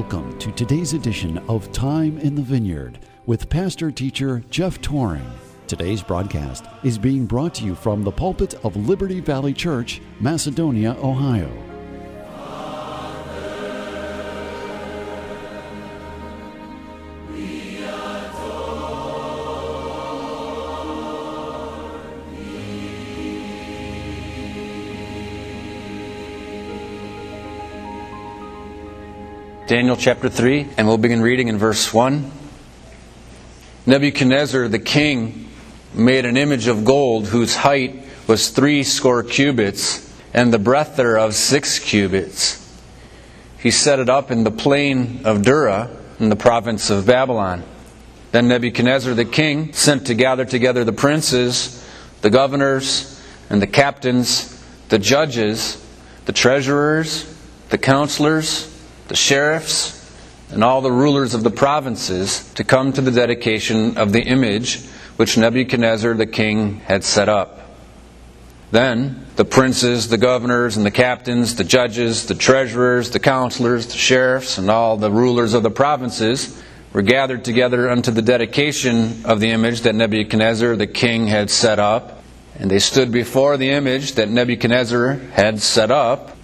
Welcome 0.00 0.38
to 0.38 0.50
today's 0.52 0.94
edition 0.94 1.36
of 1.46 1.70
Time 1.72 2.16
in 2.20 2.34
the 2.34 2.40
Vineyard 2.40 3.00
with 3.26 3.50
pastor 3.50 3.90
teacher 3.90 4.42
Jeff 4.48 4.80
Tauring. 4.80 5.30
Today's 5.66 6.02
broadcast 6.02 6.64
is 6.82 6.96
being 6.96 7.26
brought 7.26 7.52
to 7.56 7.66
you 7.66 7.74
from 7.74 8.02
the 8.02 8.10
pulpit 8.10 8.54
of 8.64 8.76
Liberty 8.76 9.20
Valley 9.20 9.52
Church, 9.52 10.00
Macedonia, 10.18 10.96
Ohio. 11.02 11.69
Daniel 29.70 29.96
chapter 29.96 30.28
3, 30.28 30.66
and 30.78 30.88
we'll 30.88 30.98
begin 30.98 31.22
reading 31.22 31.46
in 31.46 31.56
verse 31.56 31.94
1. 31.94 32.28
Nebuchadnezzar 33.86 34.66
the 34.66 34.80
king 34.80 35.48
made 35.94 36.24
an 36.24 36.36
image 36.36 36.66
of 36.66 36.84
gold 36.84 37.28
whose 37.28 37.54
height 37.54 38.04
was 38.26 38.48
three 38.48 38.82
score 38.82 39.22
cubits, 39.22 40.12
and 40.34 40.52
the 40.52 40.58
breadth 40.58 40.96
thereof 40.96 41.36
six 41.36 41.78
cubits. 41.78 42.58
He 43.60 43.70
set 43.70 44.00
it 44.00 44.08
up 44.08 44.32
in 44.32 44.42
the 44.42 44.50
plain 44.50 45.20
of 45.24 45.42
Dura, 45.42 45.88
in 46.18 46.30
the 46.30 46.34
province 46.34 46.90
of 46.90 47.06
Babylon. 47.06 47.62
Then 48.32 48.48
Nebuchadnezzar 48.48 49.14
the 49.14 49.24
king 49.24 49.72
sent 49.72 50.08
to 50.08 50.14
gather 50.14 50.44
together 50.44 50.82
the 50.82 50.92
princes, 50.92 51.88
the 52.22 52.30
governors, 52.30 53.22
and 53.48 53.62
the 53.62 53.68
captains, 53.68 54.60
the 54.88 54.98
judges, 54.98 55.80
the 56.24 56.32
treasurers, 56.32 57.32
the 57.68 57.78
counselors, 57.78 58.69
the 59.10 59.16
sheriffs, 59.16 59.96
and 60.50 60.62
all 60.62 60.80
the 60.80 60.92
rulers 60.92 61.34
of 61.34 61.42
the 61.42 61.50
provinces 61.50 62.48
to 62.54 62.62
come 62.62 62.92
to 62.92 63.00
the 63.00 63.10
dedication 63.10 63.98
of 63.98 64.12
the 64.12 64.22
image 64.22 64.84
which 65.16 65.36
Nebuchadnezzar 65.36 66.14
the 66.14 66.26
king 66.26 66.76
had 66.76 67.02
set 67.02 67.28
up. 67.28 67.58
Then 68.70 69.26
the 69.34 69.44
princes, 69.44 70.06
the 70.06 70.16
governors, 70.16 70.76
and 70.76 70.86
the 70.86 70.92
captains, 70.92 71.56
the 71.56 71.64
judges, 71.64 72.26
the 72.26 72.36
treasurers, 72.36 73.10
the 73.10 73.18
counselors, 73.18 73.88
the 73.88 73.98
sheriffs, 73.98 74.58
and 74.58 74.70
all 74.70 74.96
the 74.96 75.10
rulers 75.10 75.54
of 75.54 75.64
the 75.64 75.70
provinces 75.70 76.62
were 76.92 77.02
gathered 77.02 77.44
together 77.44 77.90
unto 77.90 78.12
the 78.12 78.22
dedication 78.22 79.24
of 79.24 79.40
the 79.40 79.50
image 79.50 79.80
that 79.80 79.96
Nebuchadnezzar 79.96 80.76
the 80.76 80.86
king 80.86 81.26
had 81.26 81.50
set 81.50 81.80
up. 81.80 82.22
And 82.60 82.70
they 82.70 82.78
stood 82.78 83.10
before 83.10 83.56
the 83.56 83.70
image 83.70 84.12
that 84.12 84.28
Nebuchadnezzar 84.28 85.14
had 85.32 85.60
set 85.60 85.90
up. 85.90 86.36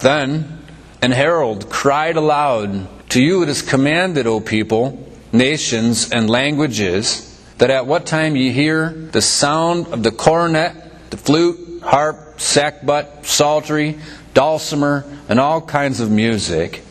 Then 0.00 0.61
and 1.02 1.12
herald 1.12 1.68
cried 1.68 2.16
aloud, 2.16 2.88
To 3.10 3.22
you 3.22 3.42
it 3.42 3.48
is 3.48 3.60
commanded, 3.60 4.28
O 4.28 4.38
people, 4.38 5.04
nations, 5.32 6.12
and 6.12 6.30
languages, 6.30 7.28
that 7.58 7.70
at 7.70 7.86
what 7.86 8.06
time 8.06 8.36
ye 8.36 8.52
hear 8.52 8.90
the 8.90 9.20
sound 9.20 9.88
of 9.88 10.04
the 10.04 10.12
cornet, 10.12 10.74
the 11.10 11.16
flute, 11.16 11.82
harp, 11.82 12.38
sackbut, 12.38 13.26
psaltery, 13.26 13.98
dulcimer, 14.32 15.04
and 15.28 15.40
all 15.40 15.60
kinds 15.60 15.98
of 15.98 16.10
music, 16.10 16.84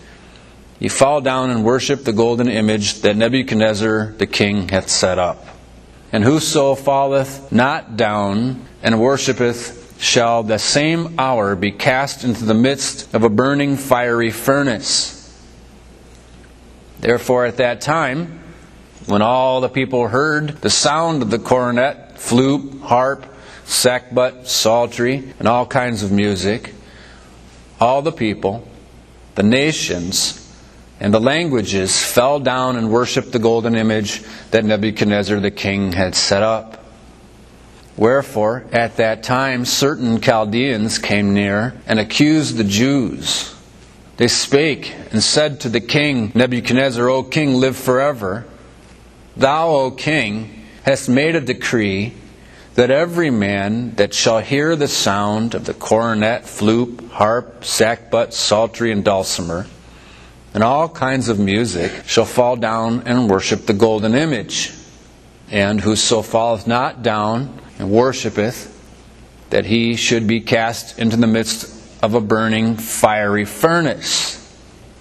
ye 0.79 0.89
fall 0.89 1.21
down 1.21 1.49
and 1.49 1.63
worship 1.63 2.03
the 2.03 2.13
golden 2.13 2.49
image 2.49 3.01
that 3.01 3.15
Nebuchadnezzar 3.15 4.13
the 4.17 4.27
king 4.27 4.67
hath 4.69 4.89
set 4.89 5.19
up. 5.19 5.45
And 6.11 6.23
whoso 6.25 6.75
falleth 6.75 7.51
not 7.51 7.95
down 7.95 8.65
and 8.83 8.99
worshipeth 8.99 9.80
shall 10.01 10.41
the 10.41 10.57
same 10.57 11.13
hour 11.19 11.55
be 11.55 11.71
cast 11.71 12.23
into 12.23 12.43
the 12.43 12.55
midst 12.55 13.13
of 13.13 13.23
a 13.23 13.29
burning 13.29 13.77
fiery 13.77 14.31
furnace. 14.31 15.17
Therefore, 16.99 17.45
at 17.45 17.57
that 17.57 17.81
time, 17.81 18.39
when 19.05 19.21
all 19.21 19.61
the 19.61 19.69
people 19.69 20.07
heard 20.07 20.59
the 20.61 20.71
sound 20.71 21.21
of 21.21 21.29
the 21.29 21.37
cornet, 21.37 22.17
flute, 22.17 22.81
harp, 22.81 23.27
sackbut, 23.65 24.47
psaltery, 24.47 25.33
and 25.37 25.47
all 25.47 25.67
kinds 25.67 26.01
of 26.01 26.11
music, 26.11 26.73
all 27.79 28.01
the 28.01 28.11
people, 28.11 28.67
the 29.35 29.43
nations, 29.43 30.51
and 30.99 31.13
the 31.13 31.21
languages 31.21 32.03
fell 32.03 32.39
down 32.39 32.75
and 32.75 32.91
worshipped 32.91 33.31
the 33.33 33.39
golden 33.39 33.75
image 33.75 34.23
that 34.49 34.65
Nebuchadnezzar 34.65 35.39
the 35.39 35.51
king 35.51 35.91
had 35.91 36.15
set 36.15 36.41
up. 36.41 36.80
Wherefore, 37.97 38.63
at 38.71 38.97
that 38.97 39.23
time, 39.23 39.65
certain 39.65 40.21
Chaldeans 40.21 40.97
came 40.97 41.33
near 41.33 41.73
and 41.85 41.99
accused 41.99 42.57
the 42.57 42.63
Jews. 42.63 43.53
They 44.17 44.27
spake 44.27 44.95
and 45.11 45.21
said 45.21 45.61
to 45.61 45.69
the 45.69 45.81
king 45.81 46.31
Nebuchadnezzar, 46.35 47.09
O 47.09 47.23
king, 47.23 47.55
live 47.55 47.75
forever. 47.75 48.45
Thou, 49.35 49.69
O 49.69 49.91
king, 49.91 50.65
hast 50.83 51.09
made 51.09 51.35
a 51.35 51.41
decree 51.41 52.13
that 52.75 52.91
every 52.91 53.29
man 53.29 53.95
that 53.95 54.13
shall 54.13 54.39
hear 54.39 54.75
the 54.75 54.87
sound 54.87 55.53
of 55.53 55.65
the 55.65 55.73
cornet, 55.73 56.45
flute, 56.45 56.99
harp, 57.11 57.61
sackbut, 57.61 58.31
psaltery, 58.31 58.91
and 58.91 59.03
dulcimer, 59.03 59.67
and 60.53 60.63
all 60.63 60.87
kinds 60.87 61.27
of 61.27 61.39
music, 61.39 61.91
shall 62.05 62.25
fall 62.25 62.55
down 62.55 63.03
and 63.05 63.29
worship 63.29 63.65
the 63.65 63.73
golden 63.73 64.15
image. 64.15 64.73
And 65.49 65.81
whoso 65.81 66.21
falleth 66.21 66.65
not 66.65 67.03
down 67.03 67.59
and 67.81 67.89
worshipeth, 67.89 68.77
that 69.49 69.65
he 69.65 69.95
should 69.95 70.27
be 70.27 70.39
cast 70.39 70.99
into 70.99 71.17
the 71.17 71.25
midst 71.25 71.65
of 72.03 72.13
a 72.13 72.21
burning 72.21 72.75
fiery 72.75 73.43
furnace. 73.43 74.37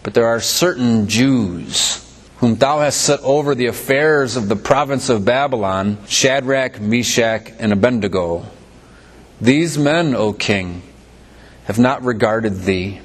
But 0.03 0.15
there 0.15 0.27
are 0.27 0.41
certain 0.41 1.07
Jews 1.07 2.07
whom 2.39 2.55
thou 2.55 2.81
hast 2.81 3.03
set 3.03 3.21
over 3.21 3.55
the 3.55 3.67
affairs 3.67 4.35
of 4.35 4.49
the 4.49 4.57
province 4.57 5.11
of 5.11 5.27
Babylon, 5.27 5.99
Shadrach, 6.09 6.81
Meshach, 6.81 7.53
and 7.59 7.71
Abednego. 7.71 8.47
These 9.43 9.77
men, 9.77 10.15
O 10.15 10.33
king, 10.33 10.81
have 11.65 11.79
not 11.79 12.03
regarded 12.03 12.63
thee. 12.63 13.03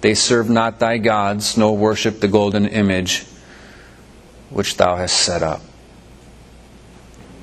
They 0.00 0.14
serve 0.14 0.48
not 0.48 0.78
thy 0.78 0.96
gods, 0.96 1.58
nor 1.58 1.76
worship 1.76 2.20
the 2.20 2.28
golden 2.28 2.66
image 2.66 3.26
which 4.48 4.78
thou 4.78 4.96
hast 4.96 5.16
set 5.16 5.42
up. 5.42 5.60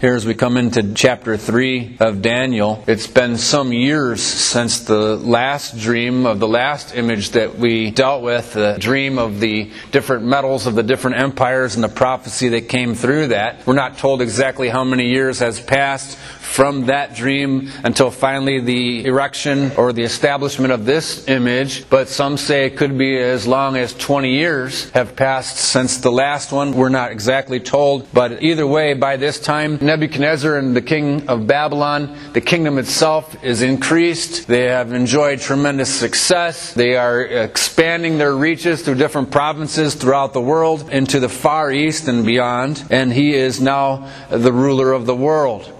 Here, 0.03 0.15
as 0.15 0.25
we 0.25 0.33
come 0.33 0.57
into 0.57 0.93
chapter 0.93 1.37
3 1.37 1.95
of 2.01 2.21
Daniel, 2.21 2.83
it's 2.87 3.07
been 3.07 3.37
some 3.37 3.71
years 3.71 4.21
since 4.21 4.81
the 4.81 5.15
last 5.15 5.79
dream 5.79 6.25
of 6.25 6.41
the 6.41 6.47
last 6.49 6.93
image 6.93 7.29
that 7.29 7.57
we 7.57 7.89
dealt 7.89 8.21
with, 8.21 8.51
the 8.51 8.75
dream 8.77 9.17
of 9.17 9.39
the 9.39 9.71
different 9.91 10.25
metals 10.25 10.67
of 10.67 10.75
the 10.75 10.83
different 10.83 11.19
empires 11.19 11.75
and 11.75 11.83
the 11.85 11.87
prophecy 11.87 12.49
that 12.49 12.67
came 12.67 12.95
through 12.95 13.27
that. 13.27 13.65
We're 13.65 13.75
not 13.75 13.97
told 13.97 14.21
exactly 14.21 14.67
how 14.67 14.83
many 14.83 15.07
years 15.07 15.39
has 15.39 15.61
passed 15.61 16.17
from 16.17 16.85
that 16.85 17.15
dream 17.15 17.71
until 17.83 18.11
finally 18.11 18.59
the 18.59 19.05
erection 19.05 19.71
or 19.75 19.91
the 19.91 20.03
establishment 20.03 20.71
of 20.71 20.85
this 20.85 21.27
image, 21.27 21.89
but 21.89 22.07
some 22.07 22.37
say 22.37 22.65
it 22.65 22.77
could 22.77 22.95
be 22.95 23.17
as 23.17 23.47
long 23.47 23.75
as 23.75 23.93
20 23.95 24.29
years 24.29 24.89
have 24.91 25.15
passed 25.15 25.57
since 25.57 25.97
the 25.97 26.11
last 26.11 26.51
one. 26.51 26.73
We're 26.73 26.89
not 26.89 27.11
exactly 27.11 27.59
told, 27.59 28.11
but 28.13 28.43
either 28.43 28.67
way, 28.67 28.93
by 28.93 29.15
this 29.17 29.39
time, 29.39 29.79
Nebuchadnezzar 29.93 30.57
and 30.57 30.75
the 30.75 30.81
king 30.81 31.29
of 31.29 31.45
Babylon, 31.45 32.17
the 32.33 32.41
kingdom 32.41 32.79
itself 32.79 33.43
is 33.43 33.61
increased. 33.61 34.47
They 34.47 34.63
have 34.63 34.91
enjoyed 34.91 35.39
tremendous 35.39 35.93
success. 35.93 36.73
They 36.73 36.95
are 36.95 37.21
expanding 37.21 38.17
their 38.17 38.35
reaches 38.35 38.81
through 38.81 38.95
different 38.95 39.29
provinces 39.29 39.93
throughout 39.93 40.33
the 40.33 40.41
world 40.41 40.89
into 40.89 41.19
the 41.19 41.29
far 41.29 41.71
east 41.71 42.07
and 42.07 42.25
beyond, 42.25 42.83
and 42.89 43.13
he 43.13 43.35
is 43.35 43.61
now 43.61 44.09
the 44.31 44.51
ruler 44.51 44.93
of 44.93 45.05
the 45.05 45.15
world. 45.15 45.71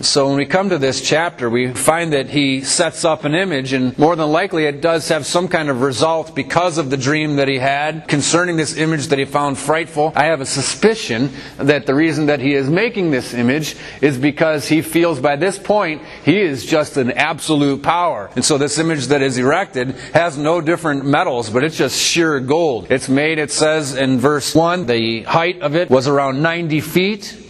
So 0.00 0.28
when 0.28 0.36
we 0.36 0.46
come 0.46 0.68
to 0.68 0.78
this 0.78 1.00
chapter, 1.00 1.50
we 1.50 1.72
find 1.72 2.12
that 2.12 2.30
he 2.30 2.60
sets 2.60 3.04
up 3.04 3.24
an 3.24 3.34
image, 3.34 3.72
and 3.72 3.98
more 3.98 4.14
than 4.14 4.30
likely 4.30 4.64
it 4.64 4.80
does 4.80 5.08
have 5.08 5.26
some 5.26 5.48
kind 5.48 5.68
of 5.68 5.80
result 5.82 6.36
because 6.36 6.78
of 6.78 6.88
the 6.88 6.96
dream 6.96 7.34
that 7.36 7.48
he 7.48 7.58
had 7.58 8.06
concerning 8.06 8.56
this 8.56 8.76
image 8.76 9.08
that 9.08 9.18
he 9.18 9.24
found 9.24 9.58
frightful. 9.58 10.12
I 10.14 10.26
have 10.26 10.40
a 10.40 10.46
suspicion 10.46 11.30
that 11.56 11.86
the 11.86 11.96
reason 11.96 12.26
that 12.26 12.38
he 12.38 12.54
is 12.54 12.70
making 12.70 13.10
this 13.10 13.34
image 13.34 13.74
is 14.00 14.16
because 14.16 14.68
he 14.68 14.82
feels 14.82 15.18
by 15.18 15.34
this 15.34 15.58
point 15.58 16.02
he 16.24 16.40
is 16.40 16.64
just 16.64 16.96
an 16.96 17.10
absolute 17.10 17.82
power. 17.82 18.30
And 18.36 18.44
so 18.44 18.56
this 18.56 18.78
image 18.78 19.08
that 19.08 19.20
is 19.20 19.36
erected 19.36 19.96
has 20.14 20.38
no 20.38 20.60
different 20.60 21.06
metals, 21.06 21.50
but 21.50 21.64
it's 21.64 21.76
just 21.76 22.00
sheer 22.00 22.38
gold. 22.38 22.86
It's 22.92 23.08
made, 23.08 23.38
it 23.40 23.50
says 23.50 23.96
in 23.96 24.20
verse 24.20 24.54
1, 24.54 24.86
the 24.86 25.22
height 25.22 25.60
of 25.60 25.74
it 25.74 25.90
was 25.90 26.06
around 26.06 26.40
90 26.40 26.80
feet 26.82 27.47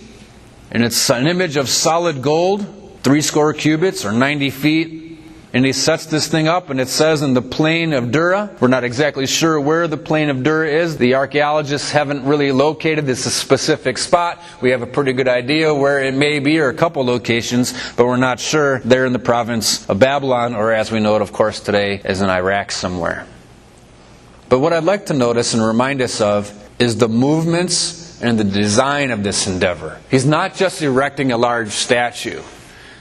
and 0.70 0.84
it's 0.84 1.10
an 1.10 1.26
image 1.26 1.56
of 1.56 1.68
solid 1.68 2.22
gold, 2.22 2.66
three 3.02 3.22
score 3.22 3.52
cubits 3.52 4.04
or 4.04 4.12
90 4.12 4.50
feet. 4.50 5.04
And 5.50 5.64
he 5.64 5.72
sets 5.72 6.04
this 6.04 6.28
thing 6.28 6.46
up, 6.46 6.68
and 6.68 6.78
it 6.78 6.88
says 6.88 7.22
in 7.22 7.32
the 7.32 7.40
plain 7.40 7.94
of 7.94 8.12
Dura. 8.12 8.54
We're 8.60 8.68
not 8.68 8.84
exactly 8.84 9.26
sure 9.26 9.58
where 9.58 9.88
the 9.88 9.96
plain 9.96 10.28
of 10.28 10.42
Dura 10.42 10.68
is. 10.68 10.98
The 10.98 11.14
archaeologists 11.14 11.90
haven't 11.90 12.26
really 12.26 12.52
located 12.52 13.06
this 13.06 13.24
specific 13.34 13.96
spot. 13.96 14.42
We 14.60 14.70
have 14.72 14.82
a 14.82 14.86
pretty 14.86 15.14
good 15.14 15.26
idea 15.26 15.74
where 15.74 16.04
it 16.04 16.12
may 16.12 16.38
be, 16.38 16.60
or 16.60 16.68
a 16.68 16.74
couple 16.74 17.02
locations, 17.02 17.72
but 17.94 18.06
we're 18.06 18.18
not 18.18 18.40
sure. 18.40 18.80
They're 18.80 19.06
in 19.06 19.14
the 19.14 19.18
province 19.18 19.88
of 19.88 19.98
Babylon, 19.98 20.54
or 20.54 20.70
as 20.70 20.92
we 20.92 21.00
know 21.00 21.16
it, 21.16 21.22
of 21.22 21.32
course, 21.32 21.60
today, 21.60 22.02
is 22.04 22.20
in 22.20 22.28
Iraq 22.28 22.70
somewhere. 22.70 23.26
But 24.50 24.58
what 24.58 24.74
I'd 24.74 24.84
like 24.84 25.06
to 25.06 25.14
notice 25.14 25.54
and 25.54 25.62
remind 25.62 26.02
us 26.02 26.20
of 26.20 26.52
is 26.78 26.98
the 26.98 27.08
movements 27.08 28.07
and 28.20 28.38
the 28.38 28.44
design 28.44 29.10
of 29.10 29.22
this 29.22 29.46
endeavor. 29.46 30.00
He's 30.10 30.26
not 30.26 30.54
just 30.54 30.82
erecting 30.82 31.32
a 31.32 31.38
large 31.38 31.70
statue. 31.70 32.42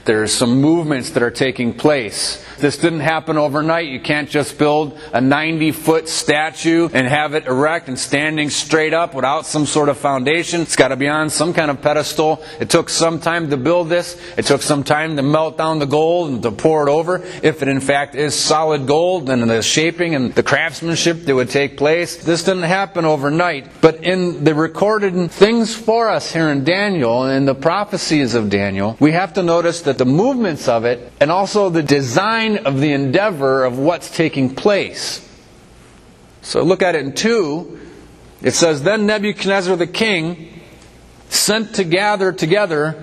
There's 0.08 0.32
some 0.32 0.62
movements 0.62 1.10
that 1.10 1.22
are 1.22 1.30
taking 1.30 1.74
place. 1.74 2.42
This 2.56 2.78
didn't 2.78 3.00
happen 3.00 3.36
overnight. 3.36 3.88
You 3.88 4.00
can't 4.00 4.28
just 4.28 4.56
build 4.56 4.98
a 5.12 5.20
90 5.20 5.70
foot 5.72 6.08
statue 6.08 6.88
and 6.94 7.06
have 7.06 7.34
it 7.34 7.44
erect 7.44 7.88
and 7.88 7.98
standing 7.98 8.48
straight 8.48 8.94
up 8.94 9.12
without 9.12 9.44
some 9.44 9.66
sort 9.66 9.90
of 9.90 9.98
foundation. 9.98 10.62
It's 10.62 10.76
got 10.76 10.88
to 10.88 10.96
be 10.96 11.08
on 11.08 11.28
some 11.28 11.52
kind 11.52 11.70
of 11.70 11.82
pedestal. 11.82 12.42
It 12.58 12.70
took 12.70 12.88
some 12.88 13.20
time 13.20 13.50
to 13.50 13.58
build 13.58 13.90
this. 13.90 14.18
It 14.38 14.46
took 14.46 14.62
some 14.62 14.82
time 14.82 15.14
to 15.16 15.22
melt 15.22 15.58
down 15.58 15.78
the 15.78 15.86
gold 15.86 16.30
and 16.30 16.42
to 16.42 16.52
pour 16.52 16.88
it 16.88 16.90
over. 16.90 17.22
If 17.42 17.60
it 17.60 17.68
in 17.68 17.80
fact 17.80 18.14
is 18.14 18.34
solid 18.34 18.86
gold, 18.86 19.26
then 19.26 19.46
the 19.46 19.60
shaping 19.60 20.14
and 20.14 20.34
the 20.34 20.42
craftsmanship 20.42 21.26
that 21.26 21.34
would 21.34 21.50
take 21.50 21.76
place. 21.76 22.16
This 22.16 22.44
didn't 22.44 22.62
happen 22.62 23.04
overnight. 23.04 23.82
But 23.82 24.02
in 24.02 24.42
the 24.42 24.54
recorded 24.54 25.30
things 25.30 25.74
for 25.74 26.08
us 26.08 26.32
here 26.32 26.48
in 26.48 26.64
Daniel 26.64 27.24
and 27.24 27.36
in 27.36 27.44
the 27.44 27.54
prophecies 27.54 28.34
of 28.34 28.48
Daniel, 28.48 28.96
we 28.98 29.12
have 29.12 29.34
to 29.34 29.42
notice 29.42 29.82
that 29.82 29.97
the 29.98 30.06
movements 30.06 30.68
of 30.68 30.84
it 30.84 31.12
and 31.20 31.30
also 31.30 31.68
the 31.68 31.82
design 31.82 32.58
of 32.58 32.80
the 32.80 32.92
endeavor 32.92 33.64
of 33.64 33.78
what's 33.78 34.14
taking 34.14 34.54
place. 34.54 35.24
So 36.42 36.62
look 36.62 36.82
at 36.82 36.94
it 36.94 37.04
in 37.04 37.12
2. 37.12 37.80
It 38.42 38.52
says, 38.52 38.82
Then 38.82 39.06
Nebuchadnezzar 39.06 39.76
the 39.76 39.86
king 39.86 40.60
sent 41.28 41.74
to 41.74 41.84
gather 41.84 42.32
together, 42.32 43.02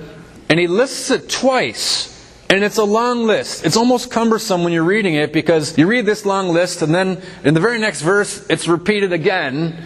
and 0.50 0.60
he 0.60 0.68
lists 0.68 1.12
it 1.12 1.30
twice. 1.30 2.12
And 2.50 2.64
it's 2.64 2.78
a 2.78 2.84
long 2.84 3.26
list. 3.26 3.66
It's 3.66 3.76
almost 3.76 4.12
cumbersome 4.12 4.64
when 4.64 4.72
you're 4.72 4.84
reading 4.84 5.16
it 5.16 5.34
because 5.34 5.78
you 5.78 5.88
read 5.88 6.06
this 6.06 6.26
long 6.26 6.50
list 6.50 6.84
and 6.84 6.94
then 6.94 7.22
in 7.44 7.56
the 7.56 7.60
very 7.60 7.80
next 7.80 8.02
verse 8.02 8.46
it's 8.50 8.68
repeated 8.68 9.12
again. 9.14 9.84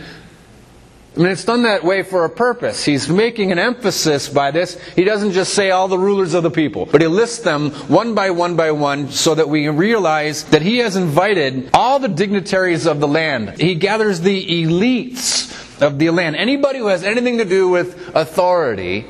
I 1.19 1.21
mean, 1.21 1.31
it's 1.33 1.43
done 1.43 1.63
that 1.63 1.83
way 1.83 2.03
for 2.03 2.23
a 2.23 2.29
purpose. 2.29 2.85
He's 2.85 3.09
making 3.09 3.51
an 3.51 3.59
emphasis 3.59 4.29
by 4.29 4.51
this. 4.51 4.81
He 4.95 5.03
doesn't 5.03 5.33
just 5.33 5.53
say 5.53 5.69
all 5.69 5.89
the 5.89 5.99
rulers 5.99 6.33
of 6.33 6.43
the 6.43 6.49
people, 6.49 6.85
but 6.85 7.01
he 7.01 7.07
lists 7.07 7.39
them 7.39 7.71
one 7.89 8.15
by 8.15 8.29
one 8.29 8.55
by 8.55 8.71
one 8.71 9.09
so 9.11 9.35
that 9.35 9.49
we 9.49 9.67
realize 9.67 10.45
that 10.45 10.61
he 10.61 10.77
has 10.77 10.95
invited 10.95 11.71
all 11.73 11.99
the 11.99 12.07
dignitaries 12.07 12.87
of 12.87 13.01
the 13.01 13.07
land. 13.07 13.59
He 13.59 13.75
gathers 13.75 14.21
the 14.21 14.63
elites 14.63 15.81
of 15.81 15.99
the 15.99 16.09
land. 16.09 16.37
Anybody 16.37 16.79
who 16.79 16.87
has 16.87 17.03
anything 17.03 17.39
to 17.39 17.45
do 17.45 17.67
with 17.67 18.15
authority, 18.15 19.05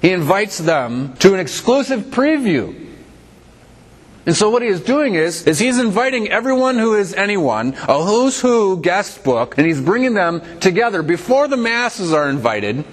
he 0.00 0.10
invites 0.10 0.56
them 0.56 1.12
to 1.18 1.34
an 1.34 1.40
exclusive 1.40 2.04
preview 2.04 2.81
and 4.24 4.36
so 4.36 4.50
what 4.50 4.62
he 4.62 4.68
is 4.68 4.80
doing 4.80 5.14
is, 5.14 5.46
is 5.46 5.58
he's 5.58 5.78
inviting 5.78 6.30
everyone 6.30 6.78
who 6.78 6.94
is 6.94 7.12
anyone, 7.14 7.74
a 7.88 8.02
who's 8.02 8.40
who 8.40 8.80
guest 8.80 9.24
book, 9.24 9.58
and 9.58 9.66
he's 9.66 9.80
bringing 9.80 10.14
them 10.14 10.42
together 10.60 11.02
before 11.02 11.48
the 11.48 11.56
masses 11.56 12.12
are 12.12 12.28
invited, 12.28 12.84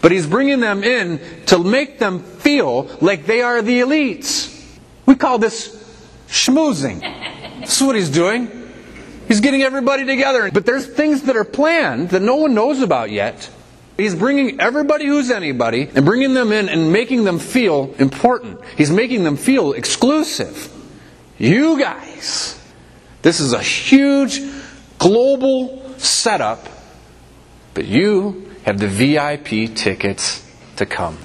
but 0.00 0.12
he's 0.12 0.26
bringing 0.26 0.60
them 0.60 0.84
in 0.84 1.20
to 1.46 1.58
make 1.58 1.98
them 1.98 2.20
feel 2.20 2.84
like 3.00 3.26
they 3.26 3.42
are 3.42 3.60
the 3.60 3.80
elites. 3.80 4.54
We 5.04 5.16
call 5.16 5.38
this 5.38 5.74
schmoozing. 6.28 7.00
This 7.60 7.80
is 7.80 7.86
what 7.86 7.96
he's 7.96 8.10
doing. 8.10 8.48
He's 9.26 9.40
getting 9.40 9.62
everybody 9.62 10.06
together. 10.06 10.50
But 10.50 10.64
there's 10.64 10.86
things 10.86 11.22
that 11.22 11.36
are 11.36 11.44
planned 11.44 12.10
that 12.10 12.22
no 12.22 12.36
one 12.36 12.54
knows 12.54 12.80
about 12.80 13.10
yet. 13.10 13.50
He's 13.98 14.14
bringing 14.14 14.60
everybody 14.60 15.06
who's 15.06 15.28
anybody 15.28 15.90
and 15.92 16.04
bringing 16.04 16.32
them 16.32 16.52
in 16.52 16.68
and 16.68 16.92
making 16.92 17.24
them 17.24 17.40
feel 17.40 17.92
important. 17.98 18.60
He's 18.76 18.92
making 18.92 19.24
them 19.24 19.36
feel 19.36 19.72
exclusive. 19.72 20.72
You 21.36 21.80
guys. 21.80 22.54
This 23.22 23.40
is 23.40 23.52
a 23.52 23.60
huge 23.60 24.40
global 24.98 25.98
setup, 25.98 26.68
but 27.74 27.86
you 27.86 28.48
have 28.62 28.78
the 28.78 28.86
VIP 28.86 29.74
tickets 29.74 30.48
to 30.76 30.86
come. 30.86 31.18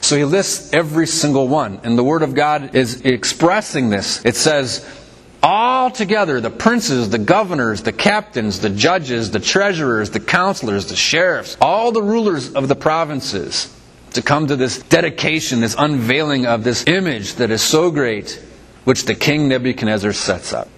So 0.00 0.16
he 0.16 0.24
lists 0.24 0.72
every 0.72 1.08
single 1.08 1.48
one, 1.48 1.80
and 1.82 1.98
the 1.98 2.04
Word 2.04 2.22
of 2.22 2.34
God 2.34 2.76
is 2.76 3.02
expressing 3.02 3.90
this. 3.90 4.24
It 4.24 4.36
says, 4.36 4.86
all 5.42 5.90
together 5.90 6.40
the 6.40 6.50
princes, 6.50 7.10
the 7.10 7.18
governors, 7.18 7.82
the 7.82 7.92
captains, 7.92 8.60
the 8.60 8.70
judges, 8.70 9.30
the 9.30 9.40
treasurers, 9.40 10.10
the 10.10 10.20
counselors, 10.20 10.86
the 10.86 10.96
sheriffs, 10.96 11.56
all 11.60 11.92
the 11.92 12.02
rulers 12.02 12.52
of 12.54 12.68
the 12.68 12.76
provinces 12.76 13.74
to 14.12 14.22
come 14.22 14.46
to 14.46 14.56
this 14.56 14.78
dedication, 14.82 15.60
this 15.60 15.76
unveiling 15.78 16.46
of 16.46 16.64
this 16.64 16.84
image 16.86 17.34
that 17.34 17.50
is 17.50 17.62
so 17.62 17.90
great, 17.90 18.42
which 18.84 19.04
the 19.04 19.14
king 19.14 19.48
Nebuchadnezzar 19.48 20.12
sets 20.12 20.52
up. 20.52 20.68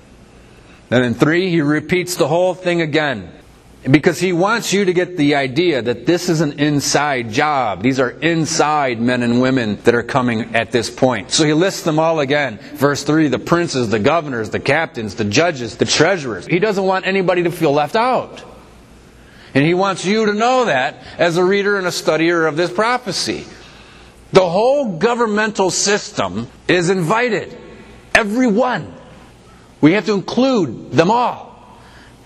And 0.90 1.04
in 1.04 1.14
three, 1.14 1.48
he 1.48 1.62
repeats 1.62 2.16
the 2.16 2.28
whole 2.28 2.54
thing 2.54 2.82
again. 2.82 3.32
Because 3.90 4.20
he 4.20 4.32
wants 4.32 4.72
you 4.72 4.84
to 4.84 4.92
get 4.92 5.16
the 5.16 5.34
idea 5.34 5.82
that 5.82 6.06
this 6.06 6.28
is 6.28 6.40
an 6.40 6.60
inside 6.60 7.32
job. 7.32 7.82
These 7.82 7.98
are 7.98 8.10
inside 8.10 9.00
men 9.00 9.24
and 9.24 9.42
women 9.42 9.76
that 9.82 9.94
are 9.96 10.04
coming 10.04 10.54
at 10.54 10.70
this 10.70 10.88
point. 10.88 11.32
So 11.32 11.44
he 11.44 11.52
lists 11.52 11.82
them 11.82 11.98
all 11.98 12.20
again. 12.20 12.58
Verse 12.74 13.02
3 13.02 13.26
the 13.26 13.40
princes, 13.40 13.90
the 13.90 13.98
governors, 13.98 14.50
the 14.50 14.60
captains, 14.60 15.16
the 15.16 15.24
judges, 15.24 15.76
the 15.76 15.84
treasurers. 15.84 16.46
He 16.46 16.60
doesn't 16.60 16.84
want 16.84 17.08
anybody 17.08 17.42
to 17.42 17.50
feel 17.50 17.72
left 17.72 17.96
out. 17.96 18.44
And 19.52 19.64
he 19.64 19.74
wants 19.74 20.04
you 20.04 20.26
to 20.26 20.32
know 20.32 20.66
that 20.66 21.02
as 21.18 21.36
a 21.36 21.44
reader 21.44 21.76
and 21.76 21.86
a 21.86 21.90
studier 21.90 22.48
of 22.48 22.56
this 22.56 22.70
prophecy. 22.72 23.44
The 24.32 24.48
whole 24.48 24.96
governmental 24.96 25.70
system 25.70 26.48
is 26.68 26.88
invited. 26.88 27.58
Everyone. 28.14 28.94
We 29.80 29.94
have 29.94 30.06
to 30.06 30.14
include 30.14 30.92
them 30.92 31.10
all 31.10 31.51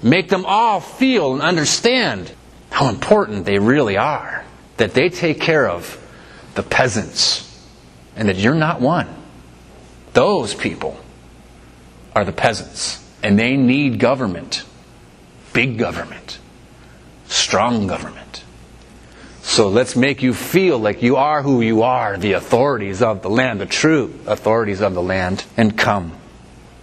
make 0.02 0.28
them 0.28 0.44
all 0.46 0.80
feel 0.80 1.34
and 1.34 1.42
understand 1.42 2.32
how 2.70 2.88
important 2.88 3.44
they 3.44 3.58
really 3.58 3.96
are. 3.96 4.44
That 4.76 4.92
they 4.92 5.08
take 5.08 5.40
care 5.40 5.68
of 5.68 5.98
the 6.54 6.62
peasants 6.62 7.42
and 8.14 8.28
that 8.28 8.36
you're 8.36 8.54
not 8.54 8.80
one. 8.80 9.08
Those 10.12 10.54
people 10.54 10.98
are 12.14 12.24
the 12.24 12.32
peasants 12.32 13.02
and 13.22 13.38
they 13.38 13.56
need 13.56 13.98
government. 13.98 14.64
Big 15.52 15.78
government. 15.78 16.38
Strong 17.28 17.86
government. 17.86 18.44
So 19.42 19.68
let's 19.68 19.94
make 19.94 20.22
you 20.22 20.34
feel 20.34 20.78
like 20.78 21.02
you 21.02 21.16
are 21.16 21.40
who 21.40 21.60
you 21.60 21.82
are, 21.82 22.16
the 22.16 22.32
authorities 22.32 23.00
of 23.00 23.22
the 23.22 23.30
land, 23.30 23.60
the 23.60 23.66
true 23.66 24.12
authorities 24.26 24.80
of 24.82 24.92
the 24.92 25.02
land, 25.02 25.44
and 25.56 25.78
come. 25.78 26.12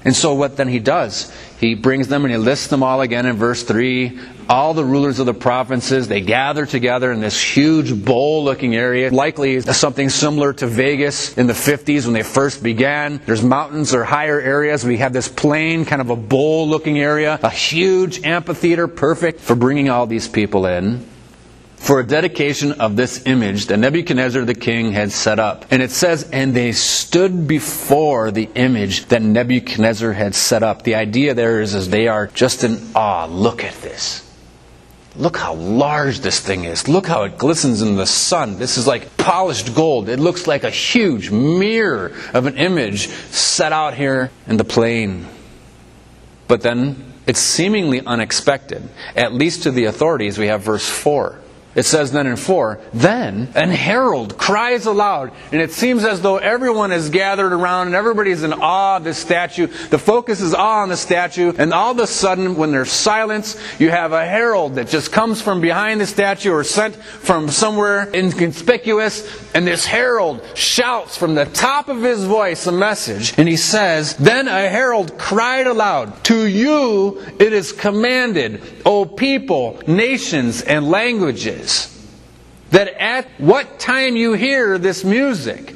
And 0.05 0.15
so 0.15 0.33
what 0.33 0.57
then 0.57 0.67
he 0.67 0.79
does, 0.79 1.31
he 1.60 1.75
brings 1.75 2.10
them 2.10 2.25
and 2.25 2.31
he 2.31 2.38
lists 2.38 2.67
them 2.67 2.83
all 2.83 3.01
again 3.01 3.25
in 3.25 3.38
verse 3.38 3.63
3. 3.63 4.19
All 4.50 4.74
the 4.74 4.83
rulers 4.83 5.19
of 5.19 5.25
the 5.25 5.33
provinces, 5.33 6.10
they 6.10 6.19
gather 6.19 6.65
together 6.65 7.12
in 7.13 7.22
this 7.22 7.41
huge 7.41 8.03
bowl 8.03 8.43
looking 8.43 8.75
area. 8.75 9.10
Likely 9.10 9.62
something 9.62 10.10
similar 10.10 10.51
to 10.53 10.67
Vegas 10.67 11.38
in 11.38 11.48
the 11.48 11.53
50s 11.53 12.03
when 12.03 12.13
they 12.13 12.24
first 12.24 12.62
began. 12.62 13.22
There's 13.25 13.43
mountains 13.43 13.93
or 13.93 14.03
higher 14.03 14.41
areas. 14.41 14.83
We 14.83 14.98
have 14.98 15.13
this 15.13 15.29
plain, 15.29 15.86
kind 15.86 16.01
of 16.01 16.10
a 16.10 16.17
bowl 16.17 16.67
looking 16.67 17.00
area. 17.00 17.39
A 17.41 17.50
huge 17.50 18.25
amphitheater, 18.25 18.89
perfect 18.89 19.39
for 19.39 19.55
bringing 19.55 19.89
all 19.89 20.05
these 20.05 20.27
people 20.27 20.65
in 20.65 21.12
for 21.83 21.99
a 21.99 22.07
dedication 22.07 22.71
of 22.71 22.95
this 22.95 23.25
image 23.25 23.65
that 23.65 23.75
Nebuchadnezzar 23.75 24.45
the 24.45 24.55
king 24.55 24.93
had 24.93 25.11
set 25.11 25.37
up. 25.37 25.65
And 25.69 25.81
it 25.81 25.91
says, 25.91 26.29
and 26.31 26.55
they 26.55 26.71
stood 26.71 27.45
before 27.45 28.31
the 28.31 28.47
image 28.55 29.07
that 29.07 29.21
Nebuchadnezzar 29.21 30.13
had 30.13 30.33
set 30.33 30.63
up. 30.63 30.83
The 30.83 30.95
idea 30.95 31.33
there 31.33 31.59
is, 31.59 31.75
is 31.75 31.89
they 31.89 32.07
are 32.07 32.27
just 32.27 32.63
in 32.63 32.79
awe. 32.95 33.25
Look 33.25 33.65
at 33.65 33.73
this. 33.81 34.21
Look 35.17 35.35
how 35.35 35.55
large 35.55 36.21
this 36.21 36.39
thing 36.39 36.63
is. 36.63 36.87
Look 36.87 37.05
how 37.05 37.23
it 37.23 37.37
glistens 37.37 37.81
in 37.81 37.97
the 37.97 38.07
sun. 38.07 38.57
This 38.57 38.77
is 38.77 38.87
like 38.87 39.17
polished 39.17 39.75
gold. 39.75 40.07
It 40.07 40.21
looks 40.21 40.47
like 40.47 40.63
a 40.63 40.69
huge 40.69 41.31
mirror 41.31 42.13
of 42.33 42.45
an 42.45 42.57
image 42.57 43.09
set 43.09 43.73
out 43.73 43.93
here 43.93 44.31
in 44.47 44.55
the 44.55 44.63
plain. 44.63 45.27
But 46.47 46.61
then 46.61 47.11
it's 47.27 47.41
seemingly 47.41 47.99
unexpected, 48.05 48.87
at 49.17 49.33
least 49.33 49.63
to 49.63 49.71
the 49.71 49.83
authorities. 49.85 50.37
We 50.37 50.47
have 50.47 50.61
verse 50.61 50.87
4. 50.87 51.42
It 51.75 51.83
says 51.83 52.11
then 52.11 52.27
in 52.27 52.35
4, 52.35 52.79
then 52.93 53.51
an 53.55 53.71
herald 53.71 54.37
cries 54.37 54.85
aloud, 54.85 55.31
and 55.51 55.59
it 55.59 55.71
seems 55.71 56.05
as 56.05 56.21
though 56.21 56.37
everyone 56.37 56.91
is 56.91 57.09
gathered 57.09 57.51
around 57.51 57.87
and 57.87 57.95
everybody's 57.95 58.43
in 58.43 58.53
awe 58.53 58.97
of 58.97 59.03
this 59.03 59.17
statue. 59.17 59.65
The 59.89 59.97
focus 59.97 60.39
is 60.39 60.53
awe 60.53 60.83
on 60.83 60.89
the 60.89 60.97
statue, 60.97 61.51
and 61.57 61.73
all 61.73 61.91
of 61.91 61.99
a 61.99 62.05
sudden, 62.05 62.55
when 62.57 62.71
there's 62.71 62.91
silence, 62.91 63.59
you 63.79 63.89
have 63.89 64.13
a 64.13 64.23
herald 64.23 64.75
that 64.75 64.87
just 64.87 65.11
comes 65.11 65.41
from 65.41 65.61
behind 65.61 65.99
the 65.99 66.05
statue 66.05 66.51
or 66.51 66.63
sent 66.63 66.95
from 66.95 67.49
somewhere 67.49 68.07
inconspicuous, 68.13 69.27
and 69.55 69.65
this 69.65 69.83
herald 69.83 70.45
shouts 70.55 71.17
from 71.17 71.33
the 71.33 71.45
top 71.45 71.89
of 71.89 72.03
his 72.03 72.23
voice 72.23 72.67
a 72.67 72.71
message, 72.71 73.33
and 73.37 73.47
he 73.47 73.57
says, 73.57 74.15
Then 74.17 74.47
a 74.47 74.69
herald 74.69 75.17
cried 75.17 75.65
aloud, 75.65 76.23
To 76.25 76.45
you 76.45 77.19
it 77.39 77.51
is 77.51 77.71
commanded, 77.71 78.61
O 78.85 79.05
people, 79.05 79.81
nations, 79.87 80.61
and 80.61 80.91
languages 80.91 81.62
that 82.72 82.88
at 83.00 83.27
what 83.38 83.79
time 83.79 84.15
you 84.15 84.34
hear 84.34 84.77
this 84.77 85.03
music, 85.03 85.75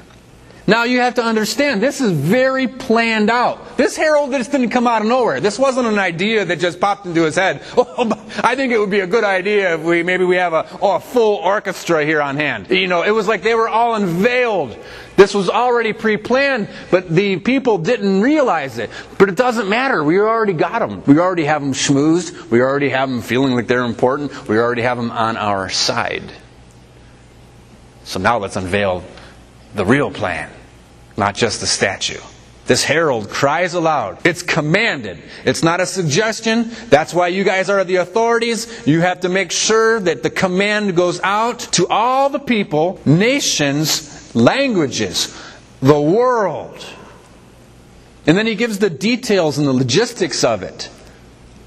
Now 0.70 0.84
you 0.84 1.00
have 1.00 1.16
to 1.16 1.24
understand, 1.24 1.82
this 1.82 2.02
is 2.02 2.12
very 2.12 2.68
planned 2.68 3.30
out. 3.30 3.78
This 3.78 3.96
herald 3.96 4.32
just 4.32 4.52
didn't 4.52 4.72
come 4.72 4.86
out 4.86 5.02
of 5.02 5.08
nowhere. 5.08 5.40
This 5.40 5.58
wasn't 5.58 5.88
an 5.88 5.98
idea 5.98 6.44
that 6.44 6.60
just 6.60 6.82
popped 6.82 7.06
into 7.06 7.24
his 7.24 7.36
head. 7.36 7.64
Oh, 8.00 8.12
I 8.44 8.56
think 8.56 8.74
it 8.74 8.78
would 8.78 8.92
be 8.92 9.00
a 9.00 9.08
good 9.08 9.24
idea 9.24 9.76
if 9.76 9.82
we 9.82 10.04
maybe 10.04 10.24
we 10.24 10.36
have 10.36 10.54
a, 10.54 10.68
oh, 10.82 10.98
a 10.98 11.00
full 11.00 11.38
orchestra 11.38 12.06
here 12.06 12.22
on 12.22 12.36
hand. 12.36 12.70
You 12.70 12.88
know, 12.88 13.02
it 13.02 13.10
was 13.10 13.28
like 13.28 13.42
they 13.42 13.56
were 13.56 13.68
all 13.68 13.96
unveiled. 13.96 14.78
This 15.16 15.34
was 15.34 15.50
already 15.50 15.94
pre-planned, 15.94 16.70
but 16.92 17.10
the 17.10 17.40
people 17.40 17.80
didn't 17.80 18.22
realize 18.22 18.78
it. 18.78 18.92
But 19.18 19.30
it 19.30 19.36
doesn't 19.36 19.68
matter. 19.68 20.04
We 20.04 20.20
already 20.20 20.54
got 20.54 20.80
them. 20.80 21.02
We 21.08 21.18
already 21.18 21.46
have 21.46 21.62
them 21.62 21.74
schmoozed. 21.74 22.52
We 22.52 22.62
already 22.62 22.90
have 22.90 23.10
them 23.10 23.22
feeling 23.22 23.56
like 23.56 23.68
they're 23.68 23.86
important. 23.86 24.48
We 24.48 24.60
already 24.60 24.84
have 24.84 24.98
them 24.98 25.10
on 25.10 25.38
our 25.38 25.70
side. 25.70 26.32
So 28.04 28.20
now 28.20 28.38
let's 28.38 28.58
unveil 28.58 29.04
the 29.74 29.86
real 29.86 30.12
plan 30.12 30.52
not 31.18 31.36
just 31.36 31.60
the 31.60 31.68
statue. 31.68 32.22
This 32.68 32.84
herald 32.84 33.30
cries 33.30 33.74
aloud. 33.74 34.26
It's 34.26 34.44
commanded. 34.44 35.24
It's 35.46 35.64
not 35.64 35.80
a 35.80 35.86
suggestion. 35.86 36.70
That's 36.90 37.14
why 37.14 37.30
you 37.30 37.46
guys 37.46 37.70
are 37.70 37.84
the 37.86 37.96
authorities. 37.98 38.86
You 38.86 39.02
have 39.02 39.22
to 39.22 39.30
make 39.30 39.52
sure 39.52 40.02
that 40.02 40.22
the 40.22 40.30
command 40.30 40.96
goes 40.96 41.22
out 41.24 41.60
to 41.74 41.88
all 41.88 42.30
the 42.30 42.40
people, 42.40 43.00
nations, 43.06 44.36
languages, 44.36 45.34
the 45.82 46.00
world. 46.00 46.86
And 48.26 48.38
then 48.38 48.46
he 48.46 48.56
gives 48.56 48.80
the 48.80 48.90
details 48.90 49.58
and 49.58 49.66
the 49.66 49.74
logistics 49.74 50.44
of 50.44 50.62
it. 50.62 50.90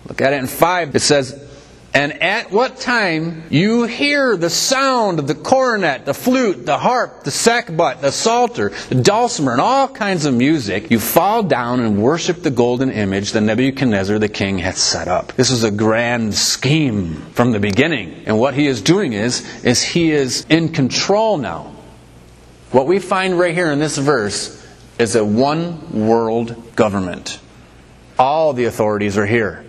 Look 0.07 0.21
at 0.21 0.35
it 0.35 0.37
in 0.37 0.47
5. 0.47 0.95
It 0.95 1.01
says, 1.01 1.50
and 1.93 2.23
at 2.23 2.53
what 2.53 2.77
time 2.77 3.43
you 3.51 3.83
hear 3.83 4.37
the 4.37 4.51
sound 4.51 5.19
of 5.19 5.27
the 5.27 5.35
cornet, 5.35 6.05
the 6.05 6.15
flute, 6.15 6.65
the 6.65 6.79
harp, 6.79 7.25
the 7.25 7.33
sackbut, 7.33 8.01
the 8.01 8.13
psalter, 8.13 8.69
the 8.89 8.95
dulcimer, 8.95 9.53
and 9.53 9.61
all 9.61 9.89
kinds 9.89 10.25
of 10.25 10.33
music, 10.33 10.93
you 10.93 11.01
fall 11.01 11.43
down 11.43 11.81
and 11.81 12.01
worship 12.01 12.43
the 12.43 12.51
golden 12.51 12.93
image 12.93 13.33
that 13.33 13.41
Nebuchadnezzar 13.41 14.21
the 14.21 14.29
king 14.29 14.59
had 14.59 14.77
set 14.77 15.09
up. 15.09 15.33
This 15.33 15.51
is 15.51 15.65
a 15.65 15.71
grand 15.71 16.33
scheme 16.33 17.17
from 17.33 17.51
the 17.51 17.59
beginning. 17.59 18.23
And 18.27 18.39
what 18.39 18.55
he 18.55 18.69
is 18.69 18.83
doing 18.83 19.13
is, 19.13 19.65
is 19.65 19.83
he 19.83 20.13
is 20.13 20.47
in 20.49 20.69
control 20.69 21.39
now. 21.39 21.75
What 22.71 22.87
we 22.87 23.01
find 23.01 23.37
right 23.37 23.53
here 23.53 23.73
in 23.73 23.81
this 23.81 23.99
verse 23.99 24.65
is 25.01 25.17
a 25.17 25.25
one 25.25 26.07
world 26.07 26.77
government. 26.77 27.41
All 28.17 28.53
the 28.53 28.67
authorities 28.67 29.19
are 29.19 29.27
here 29.27 29.65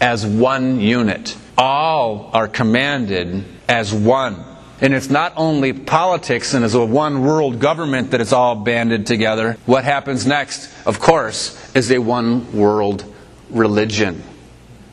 as 0.00 0.26
one 0.26 0.80
unit 0.80 1.36
all 1.56 2.30
are 2.32 2.48
commanded 2.48 3.44
as 3.68 3.92
one. 3.92 4.44
And 4.80 4.94
it's 4.94 5.10
not 5.10 5.34
only 5.36 5.72
politics 5.72 6.54
and 6.54 6.64
as 6.64 6.74
a 6.74 6.84
one 6.84 7.22
world 7.22 7.60
government 7.60 8.10
that 8.10 8.20
it's 8.20 8.32
all 8.32 8.56
banded 8.56 9.06
together. 9.06 9.56
What 9.64 9.84
happens 9.84 10.26
next, 10.26 10.70
of 10.86 10.98
course, 10.98 11.56
is 11.74 11.90
a 11.92 12.00
one 12.00 12.52
world 12.52 13.04
religion. 13.50 14.24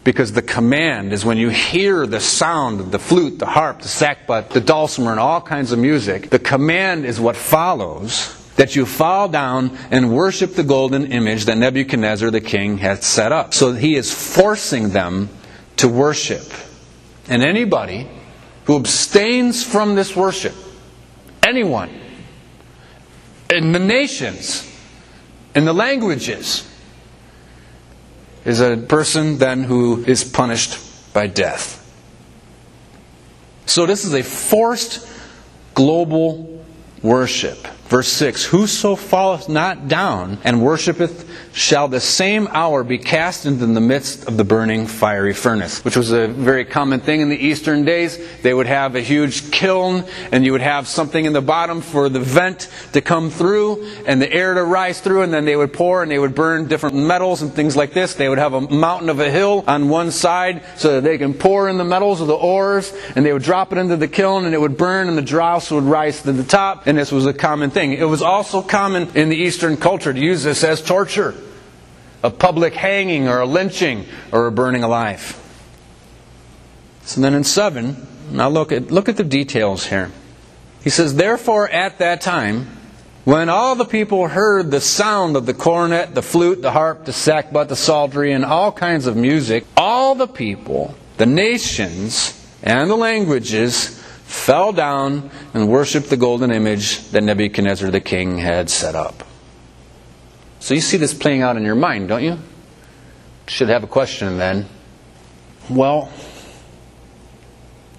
Because 0.04 0.32
the 0.32 0.44
command 0.44 1.12
is 1.12 1.26
when 1.26 1.38
you 1.38 1.50
hear 1.50 2.06
the 2.06 2.20
sound 2.20 2.80
of 2.80 2.92
the 2.92 3.00
flute, 3.00 3.40
the 3.40 3.48
harp, 3.48 3.82
the 3.82 3.88
sackbut, 3.88 4.50
the 4.50 4.62
dulcimer, 4.62 5.12
and 5.12 5.20
all 5.20 5.42
kinds 5.42 5.72
of 5.72 5.80
music, 5.80 6.30
the 6.30 6.40
command 6.40 7.06
is 7.06 7.20
what 7.20 7.36
follows 7.36 8.36
that 8.56 8.76
you 8.76 8.86
fall 8.86 9.28
down 9.28 9.78
and 9.90 10.14
worship 10.14 10.54
the 10.54 10.64
golden 10.64 11.12
image 11.12 11.46
that 11.46 11.58
Nebuchadnezzar 11.58 12.30
the 12.30 12.42
king 12.42 12.78
had 12.78 13.04
set 13.04 13.32
up. 13.32 13.54
So 13.54 13.74
he 13.74 13.96
is 13.96 14.14
forcing 14.14 14.90
them 14.90 15.30
to 15.80 15.88
worship. 15.88 16.44
And 17.30 17.44
anybody 17.44 18.08
who 18.66 18.76
abstains 18.76 19.64
from 19.64 19.96
this 19.96 20.16
worship, 20.16 20.54
anyone, 21.42 21.90
in 23.50 23.72
the 23.72 23.80
nations, 23.80 24.70
in 25.56 25.66
the 25.66 25.74
languages, 25.74 26.68
is 28.46 28.60
a 28.60 28.78
person 28.78 29.38
then 29.38 29.64
who 29.64 30.04
is 30.04 30.24
punished 30.24 31.14
by 31.14 31.28
death. 31.28 31.78
So 33.66 33.86
this 33.86 34.04
is 34.04 34.14
a 34.14 34.24
forced 34.24 35.08
global 35.76 36.64
worship. 37.02 37.68
Verse 37.90 38.08
6 38.10 38.46
Whoso 38.46 38.96
falleth 38.96 39.50
not 39.50 39.88
down 39.88 40.38
and 40.44 40.62
worshippeth 40.62 41.28
shall 41.54 41.88
the 41.88 42.00
same 42.00 42.48
hour 42.52 42.84
be 42.84 43.00
cast 43.00 43.48
into 43.48 43.66
the 43.66 43.82
midst 43.82 44.28
of 44.28 44.38
the 44.38 44.44
burning 44.44 44.86
fiery 44.86 45.34
furnace, 45.34 45.84
which 45.84 45.96
was 45.96 46.12
a 46.12 46.28
very 46.28 46.66
common 46.66 47.00
thing 47.00 47.22
in 47.22 47.30
the 47.30 47.36
Eastern 47.36 47.86
days. 47.86 48.20
They 48.44 48.54
would 48.54 48.68
have 48.68 48.96
a 48.96 49.02
huge 49.02 49.52
kiln, 49.52 50.06
and 50.32 50.46
you 50.46 50.52
would 50.52 50.62
have 50.62 50.88
something 50.88 51.26
in 51.26 51.34
the 51.34 51.42
bottom 51.42 51.82
for 51.82 52.10
the 52.10 52.20
vent 52.20 52.70
to 52.94 53.02
come 53.02 53.32
through 53.32 53.84
and 54.06 54.22
the 54.22 54.32
air 54.32 54.54
to 54.54 54.64
rise 54.64 55.02
through, 55.02 55.24
and 55.24 55.34
then 55.34 55.46
they 55.46 55.56
would 55.56 55.74
pour 55.74 56.04
and 56.04 56.12
they 56.12 56.20
would 56.20 56.36
burn 56.36 56.68
different 56.68 56.96
metals 56.96 57.42
and 57.42 57.52
things 57.52 57.76
like 57.76 57.94
this. 57.94 58.14
They 58.14 58.30
would 58.30 58.38
have 58.38 58.54
a 58.54 58.62
mountain 58.62 59.10
of 59.10 59.20
a 59.20 59.32
hill 59.32 59.64
on 59.68 59.90
one 59.90 60.12
side 60.12 60.62
so 60.78 60.94
that 60.94 61.04
they 61.04 61.18
can 61.18 61.34
pour 61.34 61.68
in 61.68 61.80
the 61.80 61.84
metals 61.84 62.22
or 62.22 62.28
the 62.28 62.36
ores, 62.36 62.94
and 63.16 63.26
they 63.26 63.34
would 63.34 63.42
drop 63.42 63.72
it 63.72 63.80
into 63.80 63.98
the 63.98 64.08
kiln, 64.08 64.46
and 64.46 64.54
it 64.54 64.62
would 64.62 64.78
burn, 64.78 65.10
and 65.10 65.18
the 65.18 65.24
dross 65.24 65.72
would 65.72 65.86
rise 65.86 66.22
to 66.22 66.32
the 66.32 66.44
top, 66.44 66.86
and 66.86 66.96
this 66.96 67.12
was 67.12 67.26
a 67.26 67.34
common 67.34 67.72
thing 67.72 67.79
thing. 67.80 67.94
It 67.94 68.10
was 68.10 68.22
also 68.22 68.62
common 68.62 69.16
in 69.16 69.30
the 69.30 69.38
Eastern 69.38 69.78
culture 69.78 70.12
to 70.12 70.20
use 70.20 70.44
this 70.44 70.64
as 70.64 70.82
torture 70.82 71.34
a 72.22 72.30
public 72.30 72.74
hanging 72.74 73.30
or 73.30 73.40
a 73.40 73.46
lynching 73.46 74.06
or 74.34 74.48
a 74.48 74.52
burning 74.52 74.84
alive. 74.84 75.38
So 77.04 77.22
then 77.22 77.34
in 77.34 77.46
7, 77.46 77.96
now 78.32 78.50
look 78.50 78.74
at, 78.74 78.92
look 78.92 79.08
at 79.08 79.16
the 79.16 79.24
details 79.24 79.86
here. 79.86 80.12
He 80.84 80.90
says, 80.90 81.16
Therefore, 81.16 81.70
at 81.70 82.00
that 82.00 82.20
time, 82.20 82.68
when 83.24 83.48
all 83.48 83.76
the 83.76 83.86
people 83.86 84.28
heard 84.28 84.70
the 84.70 84.82
sound 84.82 85.38
of 85.38 85.46
the 85.46 85.54
cornet, 85.54 86.14
the 86.14 86.22
flute, 86.22 86.62
the 86.62 86.72
harp, 86.72 87.06
the 87.06 87.14
sackbut, 87.14 87.70
the 87.70 87.78
psaltery, 87.78 88.34
and 88.34 88.44
all 88.44 88.74
kinds 88.74 89.08
of 89.08 89.16
music, 89.16 89.64
all 89.78 90.16
the 90.16 90.28
people, 90.28 90.94
the 91.16 91.26
nations, 91.26 92.36
and 92.62 92.90
the 92.90 92.98
languages 92.98 93.99
fell 94.30 94.72
down 94.72 95.32
and 95.56 95.68
worshiped 95.68 96.12
the 96.12 96.16
golden 96.16 96.52
image 96.52 97.00
that 97.10 97.24
Nebuchadnezzar 97.24 97.90
the 97.90 98.00
king 98.00 98.38
had 98.38 98.70
set 98.70 98.94
up. 98.94 99.24
So 100.60 100.76
you 100.76 100.82
see 100.82 100.98
this 100.98 101.16
playing 101.16 101.42
out 101.42 101.58
in 101.58 101.64
your 101.64 101.74
mind, 101.74 102.10
don't 102.10 102.24
you? 102.24 102.38
Should 103.48 103.70
have 103.70 103.84
a 103.84 103.88
question 103.88 104.38
then. 104.38 104.68
Well, 105.68 106.12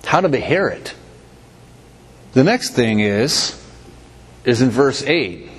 how 0.05 0.21
did 0.21 0.31
they 0.31 0.41
hear 0.41 0.69
it? 0.69 0.95
The 2.33 2.45
next 2.45 2.71
thing 2.71 3.01
is 3.01 3.61
is 4.45 4.63
in 4.63 4.71
verse 4.71 5.03
8. 5.03 5.51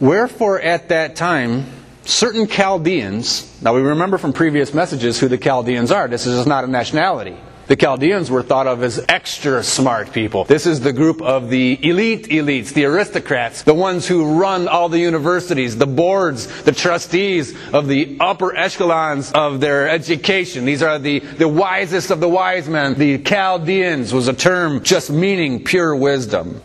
Wherefore 0.00 0.60
at 0.60 0.88
that 0.88 1.14
time 1.14 1.66
certain 2.06 2.46
Chaldeans, 2.46 3.60
now 3.60 3.74
we 3.74 3.82
remember 3.82 4.16
from 4.16 4.32
previous 4.32 4.72
messages 4.72 5.20
who 5.20 5.28
the 5.28 5.38
Chaldeans 5.38 5.90
are. 5.90 6.08
This 6.08 6.26
is 6.26 6.46
not 6.46 6.64
a 6.64 6.68
nationality. 6.68 7.36
The 7.66 7.76
Chaldeans 7.76 8.30
were 8.30 8.42
thought 8.42 8.66
of 8.66 8.82
as 8.82 9.02
extra 9.08 9.62
smart 9.62 10.12
people. 10.12 10.44
This 10.44 10.66
is 10.66 10.80
the 10.80 10.92
group 10.92 11.22
of 11.22 11.48
the 11.48 11.78
elite 11.82 12.28
elites, 12.28 12.74
the 12.74 12.84
aristocrats, 12.84 13.62
the 13.62 13.72
ones 13.72 14.06
who 14.06 14.38
run 14.38 14.68
all 14.68 14.90
the 14.90 14.98
universities, 14.98 15.74
the 15.74 15.86
boards, 15.86 16.46
the 16.64 16.72
trustees 16.72 17.56
of 17.72 17.88
the 17.88 18.18
upper 18.20 18.54
echelons 18.54 19.32
of 19.32 19.60
their 19.60 19.88
education. 19.88 20.66
These 20.66 20.82
are 20.82 20.98
the, 20.98 21.20
the 21.20 21.48
wisest 21.48 22.10
of 22.10 22.20
the 22.20 22.28
wise 22.28 22.68
men. 22.68 22.94
The 22.94 23.16
Chaldeans 23.18 24.12
was 24.12 24.28
a 24.28 24.34
term 24.34 24.82
just 24.82 25.08
meaning 25.08 25.64
pure 25.64 25.96
wisdom. 25.96 26.60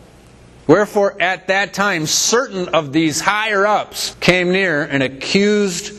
Wherefore, 0.66 1.20
at 1.20 1.46
that 1.46 1.72
time, 1.72 2.04
certain 2.04 2.68
of 2.68 2.92
these 2.92 3.22
higher 3.22 3.66
ups 3.66 4.16
came 4.20 4.52
near 4.52 4.82
and 4.82 5.02
accused 5.02 5.98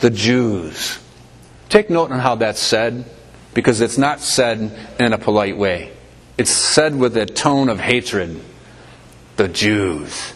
the 0.00 0.08
Jews. 0.08 0.98
Take 1.68 1.90
note 1.90 2.10
on 2.10 2.20
how 2.20 2.36
that's 2.36 2.58
said 2.58 3.04
because 3.54 3.80
it's 3.80 3.98
not 3.98 4.20
said 4.20 4.76
in 4.98 5.12
a 5.12 5.18
polite 5.18 5.56
way. 5.56 5.92
It's 6.38 6.50
said 6.50 6.96
with 6.96 7.16
a 7.16 7.26
tone 7.26 7.68
of 7.68 7.80
hatred. 7.80 8.40
The 9.36 9.48
Jews. 9.48 10.34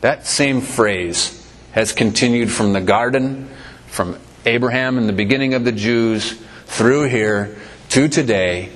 That 0.00 0.26
same 0.26 0.60
phrase 0.60 1.34
has 1.72 1.92
continued 1.92 2.50
from 2.50 2.72
the 2.72 2.80
garden, 2.80 3.48
from 3.86 4.18
Abraham 4.44 4.98
in 4.98 5.06
the 5.06 5.12
beginning 5.12 5.54
of 5.54 5.64
the 5.64 5.72
Jews, 5.72 6.40
through 6.66 7.04
here 7.04 7.56
to 7.90 8.08
today, 8.08 8.70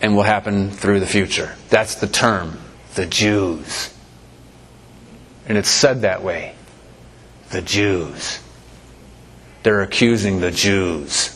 and 0.00 0.16
will 0.16 0.22
happen 0.22 0.70
through 0.70 1.00
the 1.00 1.06
future. 1.06 1.54
That's 1.68 1.96
the 1.96 2.06
term, 2.06 2.58
the 2.94 3.06
Jews. 3.06 3.92
And 5.46 5.58
it's 5.58 5.70
said 5.70 6.02
that 6.02 6.22
way. 6.22 6.54
The 7.50 7.62
Jews. 7.62 8.40
They're 9.62 9.82
accusing 9.82 10.40
the 10.40 10.50
Jews. 10.50 11.31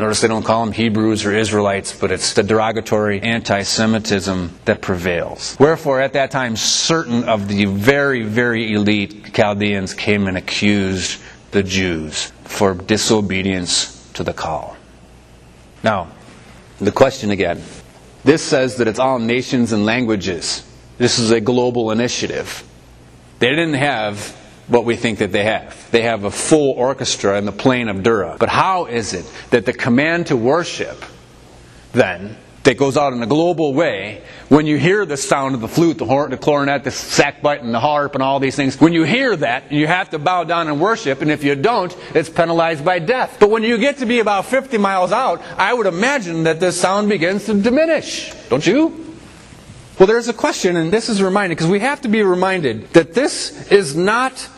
Notice 0.00 0.22
they 0.22 0.28
don't 0.28 0.44
call 0.44 0.64
them 0.64 0.72
Hebrews 0.72 1.26
or 1.26 1.36
Israelites, 1.36 1.94
but 1.94 2.10
it's 2.10 2.32
the 2.32 2.42
derogatory 2.42 3.20
anti 3.20 3.60
Semitism 3.60 4.50
that 4.64 4.80
prevails. 4.80 5.58
Wherefore, 5.60 6.00
at 6.00 6.14
that 6.14 6.30
time, 6.30 6.56
certain 6.56 7.24
of 7.24 7.48
the 7.48 7.66
very, 7.66 8.22
very 8.22 8.72
elite 8.72 9.34
Chaldeans 9.34 9.92
came 9.92 10.26
and 10.26 10.38
accused 10.38 11.20
the 11.50 11.62
Jews 11.62 12.32
for 12.44 12.72
disobedience 12.72 14.10
to 14.14 14.24
the 14.24 14.32
call. 14.32 14.74
Now, 15.84 16.08
the 16.78 16.92
question 16.92 17.30
again. 17.30 17.62
This 18.24 18.42
says 18.42 18.76
that 18.76 18.88
it's 18.88 18.98
all 18.98 19.18
nations 19.18 19.72
and 19.72 19.84
languages. 19.84 20.66
This 20.96 21.18
is 21.18 21.30
a 21.30 21.42
global 21.42 21.90
initiative. 21.90 22.64
They 23.38 23.50
didn't 23.50 23.74
have 23.74 24.34
what 24.70 24.84
we 24.84 24.96
think 24.96 25.18
that 25.18 25.32
they 25.32 25.44
have. 25.44 25.90
They 25.90 26.02
have 26.02 26.24
a 26.24 26.30
full 26.30 26.72
orchestra 26.72 27.36
in 27.38 27.44
the 27.44 27.52
plain 27.52 27.88
of 27.88 28.02
Dura. 28.02 28.36
But 28.38 28.48
how 28.48 28.86
is 28.86 29.12
it 29.12 29.30
that 29.50 29.66
the 29.66 29.72
command 29.72 30.28
to 30.28 30.36
worship, 30.36 31.04
then, 31.92 32.36
that 32.62 32.76
goes 32.76 32.96
out 32.96 33.14
in 33.14 33.22
a 33.22 33.26
global 33.26 33.72
way, 33.72 34.22
when 34.48 34.66
you 34.66 34.76
hear 34.76 35.06
the 35.06 35.16
sound 35.16 35.54
of 35.54 35.60
the 35.62 35.68
flute, 35.68 35.96
the 35.96 36.04
horn, 36.04 36.30
the 36.30 36.36
clarinet, 36.36 36.84
the 36.84 36.90
sackbut, 36.90 37.60
and 37.60 37.72
the 37.72 37.80
harp, 37.80 38.14
and 38.14 38.22
all 38.22 38.38
these 38.38 38.54
things, 38.54 38.78
when 38.80 38.92
you 38.92 39.02
hear 39.02 39.34
that, 39.34 39.72
you 39.72 39.86
have 39.86 40.10
to 40.10 40.18
bow 40.18 40.44
down 40.44 40.68
and 40.68 40.78
worship, 40.80 41.22
and 41.22 41.30
if 41.30 41.42
you 41.42 41.54
don't, 41.54 41.96
it's 42.14 42.28
penalized 42.28 42.84
by 42.84 42.98
death. 42.98 43.38
But 43.40 43.50
when 43.50 43.62
you 43.62 43.78
get 43.78 43.98
to 43.98 44.06
be 44.06 44.18
about 44.18 44.44
50 44.44 44.76
miles 44.76 45.10
out, 45.10 45.40
I 45.56 45.72
would 45.72 45.86
imagine 45.86 46.44
that 46.44 46.60
the 46.60 46.70
sound 46.70 47.08
begins 47.08 47.46
to 47.46 47.54
diminish. 47.54 48.32
Don't 48.50 48.66
you? 48.66 49.16
Well, 49.98 50.06
there's 50.06 50.28
a 50.28 50.34
question, 50.34 50.76
and 50.76 50.92
this 50.92 51.08
is 51.08 51.22
reminded, 51.22 51.56
because 51.56 51.70
we 51.70 51.80
have 51.80 52.02
to 52.02 52.08
be 52.08 52.22
reminded 52.22 52.92
that 52.92 53.14
this 53.14 53.70
is 53.70 53.96
not 53.96 54.48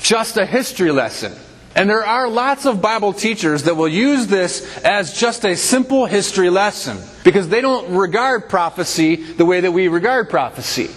just 0.00 0.36
a 0.36 0.46
history 0.46 0.90
lesson. 0.90 1.32
And 1.76 1.88
there 1.88 2.04
are 2.04 2.28
lots 2.28 2.66
of 2.66 2.82
Bible 2.82 3.12
teachers 3.12 3.62
that 3.64 3.76
will 3.76 3.88
use 3.88 4.26
this 4.26 4.78
as 4.78 5.18
just 5.18 5.44
a 5.44 5.56
simple 5.56 6.06
history 6.06 6.50
lesson 6.50 6.98
because 7.22 7.48
they 7.48 7.60
don't 7.60 7.94
regard 7.94 8.48
prophecy 8.48 9.16
the 9.16 9.44
way 9.44 9.60
that 9.60 9.70
we 9.70 9.86
regard 9.86 10.28
prophecy. 10.28 10.90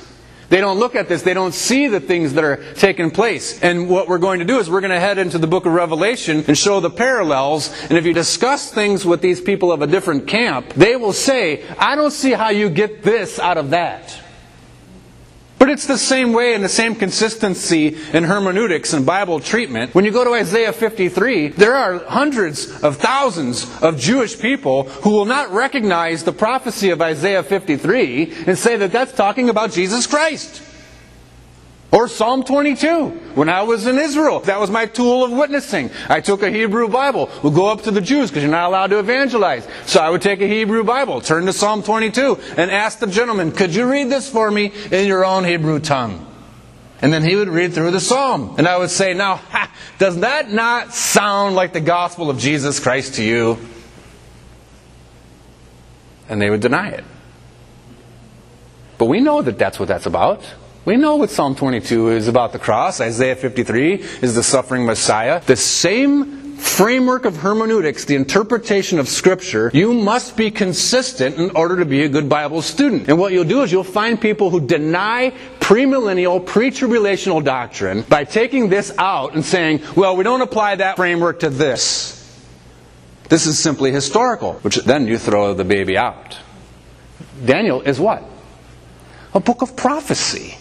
They 0.50 0.62
don't 0.62 0.78
look 0.78 0.96
at 0.96 1.08
this, 1.08 1.22
they 1.22 1.34
don't 1.34 1.54
see 1.54 1.88
the 1.88 2.00
things 2.00 2.34
that 2.34 2.44
are 2.44 2.58
taking 2.76 3.12
place. 3.12 3.62
And 3.62 3.90
what 3.90 4.08
we're 4.08 4.20
going 4.20 4.40
to 4.40 4.46
do 4.46 4.60
is 4.60 4.70
we're 4.70 4.82
going 4.82 4.92
to 4.92 5.00
head 5.00 5.18
into 5.18 5.38
the 5.38 5.48
book 5.48 5.66
of 5.66 5.74
Revelation 5.74 6.44
and 6.48 6.58
show 6.58 6.80
the 6.80 6.92
parallels. 6.92 7.74
And 7.84 7.98
if 7.98 8.06
you 8.06 8.14
discuss 8.14 8.72
things 8.72 9.06
with 9.06 9.22
these 9.22 9.42
people 9.42 9.72
of 9.72 9.82
a 9.82 9.88
different 9.88 10.28
camp, 10.28 10.74
they 10.74 10.96
will 10.96 11.14
say, 11.14 11.68
I 11.78 11.96
don't 11.96 12.12
see 12.12 12.32
how 12.32 12.50
you 12.50 12.70
get 12.70 13.04
this 13.04 13.40
out 13.40 13.58
of 13.58 13.72
that. 13.72 14.23
But 15.64 15.70
it's 15.70 15.88
the 15.88 15.98
same 15.98 16.34
way 16.34 16.56
and 16.56 16.62
the 16.62 16.68
same 16.68 16.94
consistency 16.94 17.96
in 18.12 18.26
hermeneutics 18.26 18.92
and 18.92 19.06
Bible 19.06 19.40
treatment. 19.40 19.96
When 19.96 20.04
you 20.04 20.12
go 20.12 20.26
to 20.26 20.34
Isaiah 20.34 20.74
53, 20.74 21.48
there 21.56 21.74
are 21.74 22.00
hundreds 22.00 22.84
of 22.84 22.98
thousands 22.98 23.66
of 23.82 23.98
Jewish 23.98 24.38
people 24.38 24.84
who 24.84 25.12
will 25.12 25.24
not 25.24 25.54
recognize 25.54 26.26
the 26.26 26.34
prophecy 26.34 26.90
of 26.90 27.02
Isaiah 27.02 27.44
53 27.44 28.44
and 28.46 28.58
say 28.58 28.76
that 28.76 28.92
that's 28.92 29.14
talking 29.14 29.48
about 29.48 29.72
Jesus 29.72 30.06
Christ. 30.06 30.62
Or 31.94 32.08
Psalm 32.08 32.44
22. 32.44 33.10
When 33.36 33.50
I 33.50 33.62
was 33.62 33.86
in 33.86 34.00
Israel, 34.00 34.40
that 34.42 34.60
was 34.60 34.72
my 34.72 34.88
tool 34.88 35.24
of 35.24 35.32
witnessing. 35.32 35.92
I 36.10 36.22
took 36.22 36.42
a 36.42 36.50
Hebrew 36.50 36.90
Bible. 36.90 37.30
We'll 37.44 37.54
go 37.54 37.68
up 37.68 37.84
to 37.84 37.92
the 37.92 38.02
Jews 38.02 38.32
because 38.32 38.42
you're 38.42 38.52
not 38.52 38.68
allowed 38.68 38.88
to 38.88 38.98
evangelize. 38.98 39.68
So 39.86 40.02
I 40.02 40.10
would 40.10 40.24
take 40.24 40.42
a 40.42 40.48
Hebrew 40.48 40.84
Bible, 40.84 41.22
turn 41.22 41.46
to 41.46 41.54
Psalm 41.54 41.84
22, 41.84 42.40
and 42.58 42.72
ask 42.72 42.98
the 42.98 43.06
gentleman, 43.06 43.52
could 43.52 43.76
you 43.76 43.88
read 43.88 44.10
this 44.10 44.28
for 44.28 44.50
me 44.50 44.74
in 44.92 45.06
your 45.06 45.24
own 45.24 45.44
Hebrew 45.44 45.80
tongue? 45.80 46.26
And 47.04 47.14
then 47.14 47.24
he 47.24 47.36
would 47.36 47.50
read 47.50 47.74
through 47.74 47.92
the 47.92 48.00
psalm. 48.00 48.56
And 48.58 48.68
I 48.68 48.76
would 48.76 48.90
say, 48.90 49.14
now, 49.14 49.36
ha, 49.36 49.72
does 50.00 50.22
that 50.22 50.50
not 50.52 50.96
sound 50.96 51.56
like 51.56 51.74
the 51.74 51.82
gospel 51.82 52.32
of 52.32 52.40
Jesus 52.40 52.80
Christ 52.80 53.16
to 53.16 53.24
you? 53.24 53.60
And 56.28 56.42
they 56.42 56.50
would 56.50 56.62
deny 56.62 56.90
it. 56.90 57.04
But 58.98 59.06
we 59.06 59.20
know 59.20 59.44
that 59.44 59.60
that's 59.60 59.80
what 59.80 59.90
that's 59.90 60.08
about. 60.08 60.44
We 60.86 60.98
know 60.98 61.16
what 61.16 61.30
Psalm 61.30 61.56
22 61.56 62.10
is 62.10 62.28
about 62.28 62.52
the 62.52 62.60
cross. 62.60 63.00
Isaiah 63.00 63.38
53 63.38 63.94
is 64.22 64.36
the 64.36 64.44
suffering 64.44 64.86
Messiah. 64.86 65.42
The 65.46 65.56
same 65.56 66.58
framework 66.58 67.24
of 67.24 67.38
hermeneutics, 67.38 68.04
the 68.04 68.16
interpretation 68.16 69.00
of 69.00 69.08
Scripture, 69.08 69.72
you 69.74 69.94
must 69.94 70.36
be 70.36 70.52
consistent 70.52 71.38
in 71.38 71.52
order 71.52 71.78
to 71.78 71.86
be 71.86 72.04
a 72.04 72.10
good 72.10 72.28
Bible 72.28 72.62
student. 72.62 73.08
And 73.08 73.18
what 73.18 73.32
you'll 73.32 73.46
do 73.46 73.62
is 73.62 73.72
you'll 73.72 73.86
find 73.86 74.20
people 74.20 74.50
who 74.50 74.60
deny 74.60 75.34
premillennial, 75.62 76.46
pre-tribulational 76.46 77.42
doctrine 77.42 78.02
by 78.02 78.26
taking 78.26 78.68
this 78.68 78.94
out 78.98 79.36
and 79.36 79.46
saying, 79.46 79.82
well, 79.96 80.18
we 80.18 80.26
don't 80.26 80.42
apply 80.42 80.76
that 80.76 80.98
framework 80.98 81.40
to 81.42 81.50
this. 81.50 82.20
This 83.30 83.46
is 83.46 83.58
simply 83.58 83.94
historical, 83.94 84.56
which 84.64 84.76
then 84.84 85.08
you 85.08 85.18
throw 85.18 85.54
the 85.54 85.64
baby 85.64 85.98
out. 85.98 86.38
Daniel 87.46 87.82
is 87.82 88.02
what? 88.02 88.22
A 89.34 89.40
book 89.40 89.62
of 89.62 89.78
prophecy. 89.78 90.58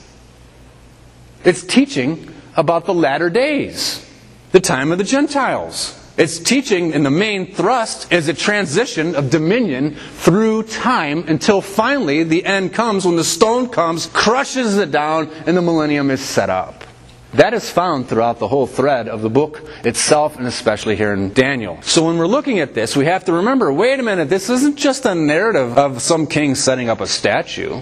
It's 1.45 1.63
teaching 1.63 2.29
about 2.57 2.85
the 2.85 2.95
latter 2.95 3.31
days, 3.31 4.07
the 4.53 4.61
time 4.61 4.93
of 4.93 4.99
the 4.99 5.05
Gentiles. 5.05 5.99
It's 6.17 6.39
teaching, 6.39 6.93
and 6.93 7.07
the 7.07 7.11
main 7.11 7.55
thrust 7.55 8.13
is 8.13 8.29
a 8.29 8.35
transition 8.35 9.15
of 9.15 9.31
dominion 9.31 9.95
through 9.95 10.65
time 10.65 11.25
until 11.27 11.63
finally 11.63 12.23
the 12.23 12.45
end 12.45 12.75
comes 12.75 13.07
when 13.07 13.17
the 13.17 13.25
stone 13.25 13.71
comes, 13.71 14.07
crushes 14.07 14.77
it 14.77 14.91
down, 14.91 15.31
and 15.47 15.57
the 15.57 15.63
millennium 15.63 16.11
is 16.11 16.21
set 16.21 16.51
up. 16.51 16.85
That 17.33 17.55
is 17.55 17.71
found 17.71 18.09
throughout 18.09 18.39
the 18.39 18.49
whole 18.49 18.67
thread 18.67 19.09
of 19.09 19.23
the 19.23 19.31
book 19.31 19.67
itself, 19.85 20.37
and 20.37 20.47
especially 20.47 20.97
here 20.97 21.15
in 21.15 21.33
Daniel. 21.33 21.81
So 21.81 22.07
when 22.07 22.19
we're 22.19 22.27
looking 22.27 22.61
at 22.61 22.75
this, 22.75 22.95
we 22.95 23.07
have 23.07 23.25
to 23.25 23.33
remember 23.33 23.73
wait 23.73 23.99
a 23.99 24.03
minute, 24.03 24.29
this 24.29 24.51
isn't 24.51 24.77
just 24.77 25.07
a 25.07 25.15
narrative 25.15 25.79
of 25.79 26.03
some 26.03 26.27
king 26.27 26.55
setting 26.55 26.91
up 26.91 27.01
a 27.01 27.07
statue. 27.07 27.81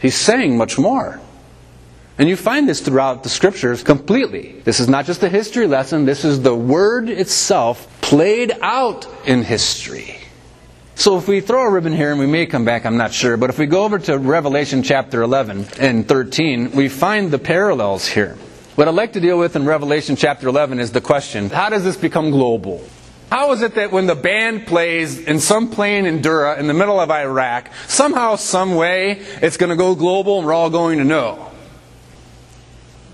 He's 0.00 0.14
saying 0.14 0.56
much 0.56 0.78
more. 0.78 1.20
And 2.18 2.28
you 2.28 2.36
find 2.36 2.68
this 2.68 2.80
throughout 2.80 3.22
the 3.22 3.28
scriptures 3.28 3.82
completely. 3.82 4.60
This 4.64 4.80
is 4.80 4.88
not 4.88 5.04
just 5.04 5.22
a 5.22 5.28
history 5.28 5.66
lesson, 5.66 6.06
this 6.06 6.24
is 6.24 6.40
the 6.40 6.54
word 6.54 7.10
itself 7.10 8.00
played 8.00 8.56
out 8.62 9.06
in 9.26 9.42
history. 9.42 10.16
So 10.94 11.18
if 11.18 11.28
we 11.28 11.42
throw 11.42 11.66
a 11.66 11.70
ribbon 11.70 11.92
here, 11.92 12.10
and 12.10 12.18
we 12.18 12.26
may 12.26 12.46
come 12.46 12.64
back, 12.64 12.86
I'm 12.86 12.96
not 12.96 13.12
sure, 13.12 13.36
but 13.36 13.50
if 13.50 13.58
we 13.58 13.66
go 13.66 13.84
over 13.84 13.98
to 13.98 14.16
Revelation 14.16 14.82
chapter 14.82 15.20
11 15.20 15.66
and 15.78 16.08
13, 16.08 16.72
we 16.72 16.88
find 16.88 17.30
the 17.30 17.38
parallels 17.38 18.06
here. 18.06 18.38
What 18.76 18.88
I'd 18.88 18.94
like 18.94 19.12
to 19.12 19.20
deal 19.20 19.38
with 19.38 19.56
in 19.56 19.66
Revelation 19.66 20.16
chapter 20.16 20.48
11 20.48 20.80
is 20.80 20.92
the 20.92 21.02
question 21.02 21.50
how 21.50 21.68
does 21.68 21.84
this 21.84 21.98
become 21.98 22.30
global? 22.30 22.82
How 23.30 23.52
is 23.52 23.60
it 23.60 23.74
that 23.74 23.92
when 23.92 24.06
the 24.06 24.14
band 24.14 24.66
plays 24.66 25.18
in 25.18 25.40
some 25.40 25.70
plain 25.70 26.06
in 26.06 26.22
Dura 26.22 26.58
in 26.58 26.66
the 26.66 26.74
middle 26.74 26.98
of 26.98 27.10
Iraq, 27.10 27.70
somehow, 27.88 28.36
some 28.36 28.74
way, 28.74 29.22
it's 29.42 29.58
going 29.58 29.70
to 29.70 29.76
go 29.76 29.94
global 29.94 30.38
and 30.38 30.46
we're 30.46 30.54
all 30.54 30.70
going 30.70 30.98
to 30.98 31.04
know? 31.04 31.50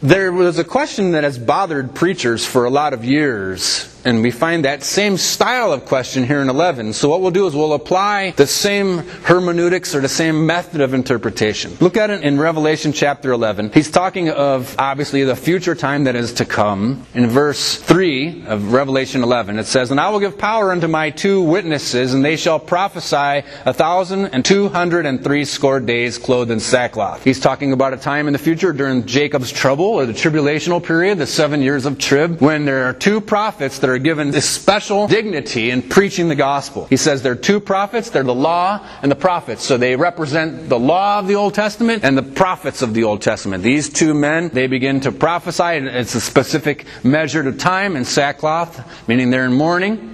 There 0.02 0.32
was 0.32 0.58
a 0.58 0.64
question 0.64 1.12
that 1.12 1.22
has 1.22 1.38
bothered 1.38 1.94
preachers 1.94 2.44
for 2.44 2.64
a 2.64 2.70
lot 2.70 2.92
of 2.92 3.04
years 3.04 3.91
and 4.04 4.22
we 4.22 4.30
find 4.30 4.64
that 4.64 4.82
same 4.82 5.16
style 5.16 5.72
of 5.72 5.84
question 5.84 6.24
here 6.24 6.40
in 6.40 6.48
11. 6.48 6.92
So 6.92 7.08
what 7.08 7.20
we'll 7.20 7.30
do 7.30 7.46
is 7.46 7.54
we'll 7.54 7.74
apply 7.74 8.32
the 8.32 8.46
same 8.46 8.98
hermeneutics 8.98 9.94
or 9.94 10.00
the 10.00 10.08
same 10.08 10.46
method 10.46 10.80
of 10.80 10.94
interpretation. 10.94 11.76
Look 11.80 11.96
at 11.96 12.10
it 12.10 12.22
in 12.22 12.38
Revelation 12.38 12.92
chapter 12.92 13.32
11. 13.32 13.72
He's 13.72 13.90
talking 13.90 14.30
of 14.30 14.74
obviously 14.78 15.24
the 15.24 15.36
future 15.36 15.74
time 15.74 16.04
that 16.04 16.16
is 16.16 16.32
to 16.34 16.44
come. 16.44 17.06
In 17.14 17.28
verse 17.28 17.76
3 17.76 18.44
of 18.46 18.72
Revelation 18.72 19.22
11, 19.22 19.58
it 19.58 19.66
says, 19.66 19.90
And 19.90 20.00
I 20.00 20.10
will 20.10 20.20
give 20.20 20.38
power 20.38 20.72
unto 20.72 20.88
my 20.88 21.10
two 21.10 21.42
witnesses, 21.42 22.14
and 22.14 22.24
they 22.24 22.36
shall 22.36 22.58
prophesy 22.58 23.46
a 23.64 23.72
thousand 23.72 24.26
and 24.26 24.44
two 24.44 24.68
hundred 24.68 25.06
and 25.06 25.22
three 25.22 25.44
score 25.44 25.80
days 25.80 26.18
clothed 26.18 26.50
in 26.50 26.60
sackcloth. 26.60 27.22
He's 27.24 27.40
talking 27.40 27.72
about 27.72 27.92
a 27.92 27.96
time 27.96 28.26
in 28.26 28.32
the 28.32 28.38
future 28.38 28.72
during 28.72 29.06
Jacob's 29.06 29.50
trouble 29.50 29.84
or 29.84 30.06
the 30.06 30.12
tribulational 30.12 30.82
period, 30.82 31.18
the 31.18 31.26
seven 31.26 31.62
years 31.62 31.86
of 31.86 31.98
trib, 31.98 32.40
when 32.40 32.64
there 32.64 32.84
are 32.88 32.92
two 32.92 33.20
prophets 33.20 33.78
that 33.78 33.90
are 33.90 33.91
given 33.98 34.30
this 34.30 34.48
special 34.48 35.08
dignity 35.08 35.70
in 35.70 35.82
preaching 35.82 36.28
the 36.28 36.34
gospel. 36.34 36.86
He 36.86 36.96
says 36.96 37.22
there 37.22 37.32
are 37.32 37.36
two 37.36 37.60
prophets, 37.60 38.10
they're 38.10 38.22
the 38.22 38.34
law 38.34 38.86
and 39.02 39.10
the 39.10 39.16
prophets. 39.16 39.64
So 39.64 39.76
they 39.76 39.96
represent 39.96 40.68
the 40.68 40.78
law 40.78 41.18
of 41.18 41.28
the 41.28 41.34
Old 41.34 41.54
Testament 41.54 42.04
and 42.04 42.16
the 42.16 42.22
prophets 42.22 42.82
of 42.82 42.94
the 42.94 43.04
Old 43.04 43.22
Testament. 43.22 43.62
These 43.62 43.90
two 43.90 44.14
men, 44.14 44.48
they 44.48 44.66
begin 44.66 45.00
to 45.00 45.12
prophesy, 45.12 45.62
and 45.62 45.88
it's 45.88 46.14
a 46.14 46.20
specific 46.20 46.86
measure 47.02 47.46
of 47.46 47.58
time 47.58 47.96
in 47.96 48.04
sackcloth, 48.04 49.08
meaning 49.08 49.30
they're 49.30 49.46
in 49.46 49.54
mourning. 49.54 50.12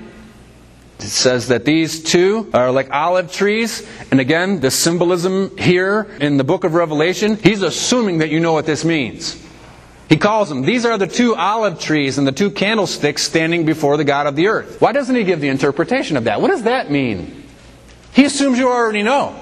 It 0.98 1.04
says 1.04 1.48
that 1.48 1.64
these 1.64 2.02
two 2.02 2.50
are 2.52 2.72
like 2.72 2.90
olive 2.90 3.32
trees. 3.32 3.86
And 4.10 4.18
again, 4.18 4.58
the 4.60 4.70
symbolism 4.70 5.56
here 5.56 6.08
in 6.20 6.38
the 6.38 6.44
book 6.44 6.64
of 6.64 6.74
Revelation, 6.74 7.36
he's 7.36 7.62
assuming 7.62 8.18
that 8.18 8.30
you 8.30 8.40
know 8.40 8.52
what 8.52 8.66
this 8.66 8.84
means. 8.84 9.40
He 10.08 10.16
calls 10.16 10.48
them, 10.48 10.62
these 10.62 10.86
are 10.86 10.96
the 10.96 11.06
two 11.06 11.34
olive 11.34 11.78
trees 11.78 12.16
and 12.16 12.26
the 12.26 12.32
two 12.32 12.50
candlesticks 12.50 13.22
standing 13.22 13.66
before 13.66 13.98
the 13.98 14.04
God 14.04 14.26
of 14.26 14.36
the 14.36 14.48
earth. 14.48 14.80
Why 14.80 14.92
doesn't 14.92 15.14
he 15.14 15.22
give 15.22 15.40
the 15.40 15.48
interpretation 15.48 16.16
of 16.16 16.24
that? 16.24 16.40
What 16.40 16.50
does 16.50 16.62
that 16.62 16.90
mean? 16.90 17.44
He 18.12 18.24
assumes 18.24 18.58
you 18.58 18.68
already 18.68 19.02
know. 19.02 19.38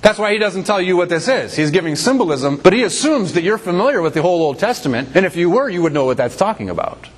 That's 0.00 0.18
why 0.18 0.32
he 0.32 0.38
doesn't 0.38 0.64
tell 0.64 0.80
you 0.80 0.96
what 0.96 1.10
this 1.10 1.28
is. 1.28 1.54
He's 1.54 1.70
giving 1.70 1.96
symbolism, 1.96 2.56
but 2.56 2.72
he 2.72 2.82
assumes 2.82 3.34
that 3.34 3.42
you're 3.42 3.58
familiar 3.58 4.00
with 4.02 4.14
the 4.14 4.22
whole 4.22 4.42
Old 4.42 4.58
Testament, 4.58 5.10
and 5.14 5.24
if 5.24 5.36
you 5.36 5.50
were, 5.50 5.68
you 5.68 5.82
would 5.82 5.92
know 5.92 6.06
what 6.06 6.16
that's 6.16 6.36
talking 6.36 6.70
about. 6.70 7.08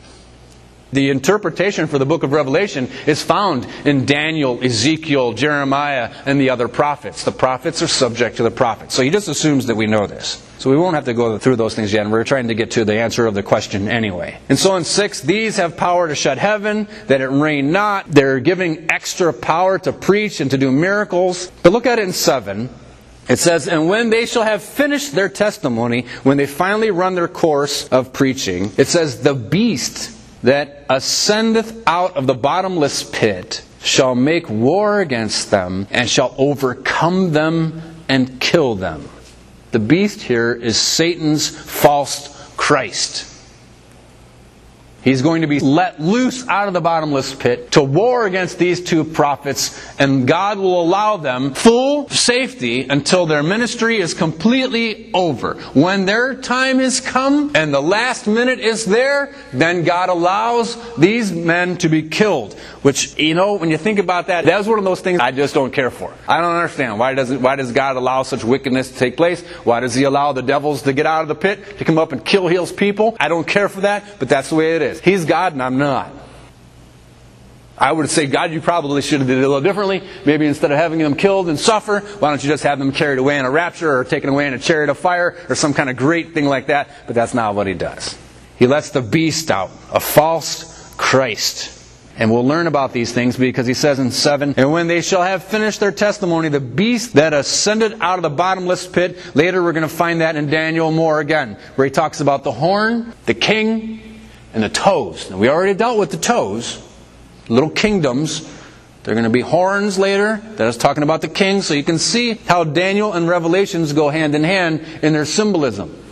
The 0.95 1.11
interpretation 1.11 1.89
for 1.89 1.99
the 1.99 2.07
book 2.07 2.23
of 2.23 2.31
Revelation 2.31 2.89
is 3.05 3.21
found 3.21 3.67
in 3.85 4.07
Daniel, 4.07 4.63
Ezekiel, 4.63 5.33
Jeremiah, 5.33 6.15
and 6.25 6.41
the 6.41 6.51
other 6.51 6.69
prophets. 6.69 7.25
The 7.25 7.33
prophets 7.33 7.83
are 7.83 7.89
subject 7.89 8.37
to 8.37 8.45
the 8.45 8.53
prophets. 8.53 8.95
So 8.95 9.03
he 9.03 9.11
just 9.11 9.27
assumes 9.27 9.67
that 9.67 9.75
we 9.75 9.89
know 9.89 10.07
this. 10.07 10.41
So 10.59 10.71
we 10.71 10.77
won't 10.77 10.95
have 10.95 11.07
to 11.07 11.13
go 11.13 11.37
through 11.37 11.57
those 11.57 11.75
things 11.75 11.93
yet. 11.93 12.09
We're 12.09 12.23
trying 12.23 12.47
to 12.47 12.55
get 12.55 12.71
to 12.73 12.85
the 12.85 12.95
answer 12.95 13.27
of 13.27 13.35
the 13.35 13.43
question 13.43 13.89
anyway. 13.89 14.39
And 14.49 14.57
so 14.57 14.77
in 14.77 14.85
6, 14.85 15.23
these 15.23 15.57
have 15.57 15.77
power 15.77 16.07
to 16.07 16.15
shut 16.15 16.39
heaven, 16.39 16.87
that 17.09 17.21
it 17.21 17.27
rain 17.27 17.73
not. 17.73 18.09
They're 18.09 18.39
giving 18.39 18.89
extra 18.89 19.33
power 19.33 19.81
to 19.81 19.93
preach 19.93 20.41
and 20.41 20.49
to 20.53 20.59
do 20.59 20.71
miracles. 20.71 21.51
But 21.65 21.73
look 21.73 21.87
at 21.87 21.99
it 21.99 22.05
in 22.05 22.13
7. 22.13 22.69
It 23.29 23.41
says, 23.41 23.67
And 23.67 23.89
when 23.89 24.11
they 24.11 24.27
shall 24.27 24.45
have 24.45 24.63
finished 24.63 25.13
their 25.13 25.29
testimony, 25.29 26.07
when 26.23 26.37
they 26.37 26.47
finally 26.47 26.93
run 26.93 27.17
their 27.17 27.27
course 27.27 27.89
of 27.89 28.13
preaching, 28.13 28.71
it 28.77 28.87
says, 28.87 29.23
The 29.23 29.35
beast 29.35 30.13
that 30.45 30.85
ascendeth 30.91 31.83
out 31.87 32.17
of 32.17 32.27
the 32.27 32.35
bottomless 32.35 33.03
pit 33.03 33.65
shall 33.83 34.15
make 34.15 34.49
war 34.49 35.01
against 35.01 35.51
them, 35.51 35.87
and 35.91 36.09
shall 36.09 36.35
overcome 36.39 37.33
them 37.33 37.83
and 38.09 38.41
kill 38.41 38.75
them. 38.75 39.09
The 39.73 39.79
beast 39.79 40.23
here 40.23 40.53
is 40.53 40.79
Satan's 40.79 41.49
false 41.49 42.53
Christ. 42.57 43.34
He's 45.05 45.21
going 45.21 45.43
to 45.43 45.47
be 45.47 45.61
let 45.61 46.01
loose 46.01 46.49
out 46.49 46.67
of 46.67 46.73
the 46.73 46.81
bottomless 46.81 47.35
pit 47.35 47.73
to 47.73 47.83
war 47.83 48.25
against 48.25 48.59
these 48.59 48.83
two 48.83 49.05
prophets, 49.05 49.79
and 49.99 50.27
God 50.27 50.59
will 50.59 50.81
allow 50.81 51.19
them 51.19 51.53
full 51.53 52.09
safety 52.09 52.89
until 52.89 53.27
their 53.27 53.43
ministry 53.43 53.99
is 53.99 54.15
completely 54.15 55.13
over. 55.13 55.57
When 55.75 56.07
their 56.07 56.35
time 56.35 56.79
has 56.79 57.03
come 57.03 57.53
and 57.55 57.73
the 57.73 57.83
last 57.83 58.27
minute 58.27 58.61
is 58.61 58.87
there, 58.87 59.35
then 59.53 59.85
God 59.85 60.09
allows 60.09 60.79
these 60.97 61.31
men 61.31 61.77
to 61.79 61.91
be 61.91 62.09
killed. 62.09 62.55
Which, 62.81 63.19
you 63.19 63.35
know, 63.35 63.55
when 63.55 63.71
you 63.71 63.79
think 63.79 63.99
about 63.99 64.29
that, 64.29 64.47
that's 64.47 64.67
one 64.67 64.79
of 64.79 64.85
those 64.85 65.01
things 65.01 65.21
I 65.21 65.33
just 65.33 65.55
don't 65.55 65.73
care 65.73 65.91
for. 65.91 66.15
I 66.27 66.41
don't 66.41 66.55
understand. 66.55 66.99
Why 66.99 67.15
does, 67.15 67.31
it, 67.31 67.41
why 67.41 67.57
does 67.57 67.73
God 67.73 67.97
allow 67.97 68.23
such 68.23 68.45
wickedness 68.45 68.91
to 68.91 68.99
take 68.99 69.17
place? 69.17 69.43
Why 69.65 69.81
does 69.81 69.95
He 69.95 70.05
allow 70.05 70.33
the 70.33 70.43
devils 70.43 70.83
to 70.83 70.95
get 70.95 71.05
out 71.05 71.23
of 71.23 71.29
the 71.29 71.35
pit, 71.35 71.79
to 71.79 71.85
come 71.85 71.99
up 71.99 72.13
and 72.13 72.25
kill 72.25 72.47
His 72.47 72.73
people? 72.73 73.17
I 73.21 73.29
don't 73.29 73.47
care 73.47 73.69
for 73.69 73.83
that, 73.83 74.19
but 74.19 74.29
that's 74.31 74.49
the 74.49 74.55
way 74.55 74.77
it 74.77 74.83
is 74.83 74.94
is. 74.95 75.01
He's 75.01 75.25
God 75.25 75.53
and 75.53 75.63
I'm 75.63 75.79
not. 75.79 76.13
I 77.77 77.91
would 77.91 78.09
say, 78.09 78.27
God, 78.27 78.53
you 78.53 78.61
probably 78.61 79.03
should 79.03 79.19
have 79.19 79.27
did 79.27 79.39
it 79.39 79.45
a 79.45 79.49
little 79.49 79.61
differently. 79.61 80.03
Maybe 80.25 80.47
instead 80.47 80.71
of 80.71 80.79
having 80.79 81.01
them 81.01 81.17
killed 81.17 81.49
and 81.49 81.59
suffer, 81.59 82.01
why 82.01 82.31
don't 82.31 82.43
you 82.43 82.49
just 82.49 82.63
have 82.63 82.79
them 82.79 82.93
carried 82.93 83.19
away 83.19 83.37
in 83.39 83.45
a 83.45 83.51
rapture 83.51 83.99
or 83.99 84.05
taken 84.05 84.31
away 84.31 84.47
in 84.47 84.55
a 84.55 84.59
chariot 84.59 84.91
of 84.91 84.99
fire 84.99 85.37
or 85.49 85.57
some 85.57 85.75
kind 85.75 85.91
of 85.91 85.97
great 85.97 86.35
thing 86.35 86.45
like 86.45 86.69
that? 86.69 86.89
But 87.07 87.17
that's 87.17 87.35
not 87.35 87.57
what 87.57 87.67
he 87.67 87.75
does. 87.75 88.17
He 88.57 88.69
lets 88.69 88.91
the 88.91 89.03
beast 89.03 89.51
out, 89.51 89.71
a 89.93 89.99
false 89.99 90.95
Christ. 90.97 91.73
And 92.17 92.31
we'll 92.31 92.47
learn 92.47 92.69
about 92.69 92.93
these 92.93 93.13
things 93.13 93.37
because 93.37 93.67
he 93.67 93.75
says 93.75 93.99
in 93.99 94.13
7 94.13 94.55
And 94.57 94.71
when 94.71 94.87
they 94.87 95.01
shall 95.01 95.23
have 95.23 95.43
finished 95.43 95.81
their 95.81 95.91
testimony, 95.91 96.49
the 96.49 96.61
beast 96.61 97.15
that 97.15 97.33
ascended 97.33 97.97
out 98.01 98.21
of 98.21 98.23
the 98.23 98.31
bottomless 98.31 98.87
pit, 98.87 99.19
later 99.35 99.61
we're 99.61 99.73
going 99.73 99.83
to 99.83 99.89
find 99.89 100.21
that 100.21 100.37
in 100.37 100.47
Daniel 100.47 100.93
more 100.93 101.19
again, 101.19 101.59
where 101.75 101.87
he 101.87 101.91
talks 101.91 102.21
about 102.21 102.45
the 102.45 102.53
horn, 102.53 103.13
the 103.27 103.35
king, 103.35 104.01
and 104.55 104.63
the 104.63 104.69
toes. 104.69 105.31
Now, 105.31 105.37
we 105.37 105.49
already 105.49 105.75
dealt 105.75 105.99
with 105.99 106.13
the 106.13 106.17
toes, 106.17 106.81
little 107.49 107.69
kingdoms. 107.69 108.49
They're 109.03 109.15
going 109.15 109.25
to 109.25 109.31
be 109.31 109.41
horns 109.41 109.99
later. 109.99 110.41
That 110.57 110.69
is 110.69 110.79
talking 110.79 111.03
about 111.03 111.21
the 111.21 111.29
king. 111.29 111.61
So 111.61 111.75
you 111.75 111.85
can 111.85 111.99
see 111.99 112.35
how 112.35 112.65
Daniel 112.65 113.13
and 113.13 113.29
Revelations 113.29 113.93
go 113.93 114.09
hand 114.09 114.35
in 114.35 114.45
hand 114.45 114.81
in 115.03 115.13
their 115.13 115.27
symbolism. 115.27 116.03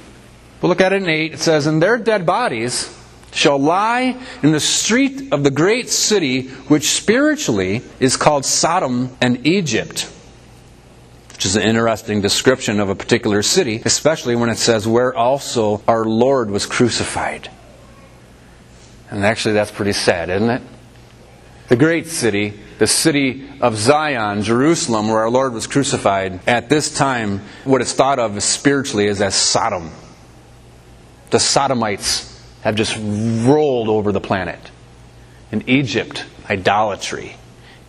We'll 0.60 0.68
look 0.68 0.80
at 0.80 0.92
it 0.92 1.02
in 1.02 1.08
8. 1.08 1.34
It 1.34 1.38
says, 1.38 1.66
And 1.66 1.80
their 1.80 1.96
dead 1.96 2.26
bodies 2.26 2.94
shall 3.32 3.58
lie 3.58 4.20
in 4.42 4.52
the 4.52 4.60
street 4.60 5.32
of 5.32 5.42
the 5.42 5.50
great 5.50 5.88
city, 5.88 6.48
which 6.68 6.90
spiritually 6.90 7.80
is 7.98 8.16
called 8.16 8.44
Sodom 8.44 9.16
and 9.20 9.46
Egypt. 9.46 10.12
Which 11.30 11.46
is 11.46 11.56
an 11.56 11.62
interesting 11.62 12.20
description 12.20 12.78
of 12.78 12.90
a 12.90 12.94
particular 12.94 13.42
city, 13.42 13.80
especially 13.84 14.36
when 14.36 14.50
it 14.50 14.58
says, 14.58 14.86
Where 14.86 15.14
also 15.14 15.82
our 15.88 16.04
Lord 16.04 16.50
was 16.50 16.66
crucified. 16.66 17.48
And 19.12 19.26
actually, 19.26 19.52
that's 19.52 19.70
pretty 19.70 19.92
sad, 19.92 20.30
isn't 20.30 20.48
it? 20.48 20.62
The 21.68 21.76
great 21.76 22.06
city, 22.06 22.58
the 22.78 22.86
city 22.86 23.46
of 23.60 23.76
Zion, 23.76 24.42
Jerusalem, 24.42 25.08
where 25.08 25.18
our 25.18 25.30
Lord 25.30 25.52
was 25.52 25.66
crucified, 25.66 26.40
at 26.48 26.70
this 26.70 26.94
time, 26.94 27.42
what 27.64 27.82
it's 27.82 27.92
thought 27.92 28.18
of 28.18 28.42
spiritually 28.42 29.04
is 29.04 29.20
as 29.20 29.34
Sodom. 29.34 29.90
The 31.28 31.38
Sodomites 31.38 32.42
have 32.62 32.74
just 32.74 32.96
rolled 32.98 33.90
over 33.90 34.12
the 34.12 34.20
planet. 34.20 34.70
In 35.50 35.68
Egypt, 35.68 36.24
idolatry. 36.48 37.36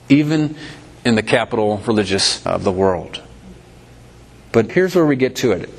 Even 0.09 0.57
in 1.05 1.15
the 1.15 1.23
capital 1.23 1.77
religious 1.87 2.45
of 2.45 2.65
the 2.65 2.71
world. 2.71 3.23
But 4.51 4.71
here's 4.71 4.93
where 4.93 5.05
we 5.05 5.15
get 5.15 5.37
to 5.37 5.53
it. 5.53 5.69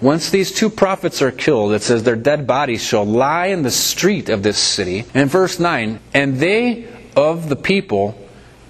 Once 0.00 0.30
these 0.30 0.52
two 0.52 0.70
prophets 0.70 1.20
are 1.20 1.32
killed, 1.32 1.72
it 1.72 1.82
says 1.82 2.04
their 2.04 2.14
dead 2.14 2.46
bodies 2.46 2.82
shall 2.82 3.04
lie 3.04 3.46
in 3.46 3.62
the 3.62 3.70
street 3.70 4.28
of 4.28 4.42
this 4.44 4.58
city. 4.58 5.04
And 5.12 5.28
verse 5.28 5.58
9, 5.58 5.98
and 6.14 6.38
they 6.38 6.86
of 7.16 7.48
the 7.48 7.56
people 7.56 8.16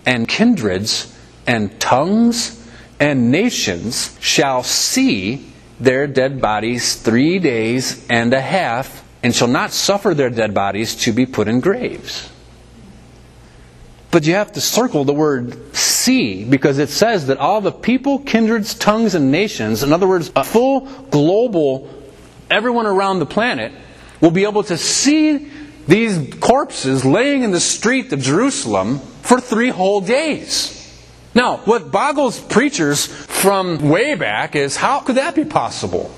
and 0.06 0.26
kindreds 0.26 1.14
and 1.46 1.78
tongues 1.78 2.54
and 2.98 3.30
nations 3.30 4.16
shall 4.20 4.62
see 4.62 5.46
their 5.78 6.06
dead 6.06 6.40
bodies 6.40 6.96
three 6.96 7.38
days 7.38 8.04
and 8.08 8.32
a 8.32 8.40
half, 8.40 9.04
and 9.22 9.34
shall 9.34 9.48
not 9.48 9.70
suffer 9.70 10.14
their 10.14 10.30
dead 10.30 10.54
bodies 10.54 10.94
to 10.94 11.12
be 11.12 11.26
put 11.26 11.46
in 11.46 11.60
graves. 11.60 12.30
But 14.18 14.26
you 14.26 14.34
have 14.34 14.50
to 14.54 14.60
circle 14.60 15.04
the 15.04 15.14
word 15.14 15.76
see 15.76 16.42
because 16.42 16.80
it 16.80 16.88
says 16.88 17.28
that 17.28 17.38
all 17.38 17.60
the 17.60 17.70
people, 17.70 18.18
kindreds, 18.18 18.74
tongues, 18.74 19.14
and 19.14 19.30
nations, 19.30 19.84
in 19.84 19.92
other 19.92 20.08
words, 20.08 20.32
a 20.34 20.42
full 20.42 20.80
global, 21.12 21.88
everyone 22.50 22.86
around 22.86 23.20
the 23.20 23.26
planet, 23.26 23.70
will 24.20 24.32
be 24.32 24.42
able 24.42 24.64
to 24.64 24.76
see 24.76 25.48
these 25.86 26.34
corpses 26.40 27.04
laying 27.04 27.44
in 27.44 27.52
the 27.52 27.60
street 27.60 28.12
of 28.12 28.18
Jerusalem 28.18 28.98
for 29.22 29.40
three 29.40 29.68
whole 29.68 30.00
days. 30.00 31.00
Now, 31.32 31.58
what 31.58 31.92
boggles 31.92 32.40
preachers 32.40 33.06
from 33.06 33.88
way 33.88 34.16
back 34.16 34.56
is 34.56 34.74
how 34.74 34.98
could 34.98 35.14
that 35.14 35.36
be 35.36 35.44
possible? 35.44 36.12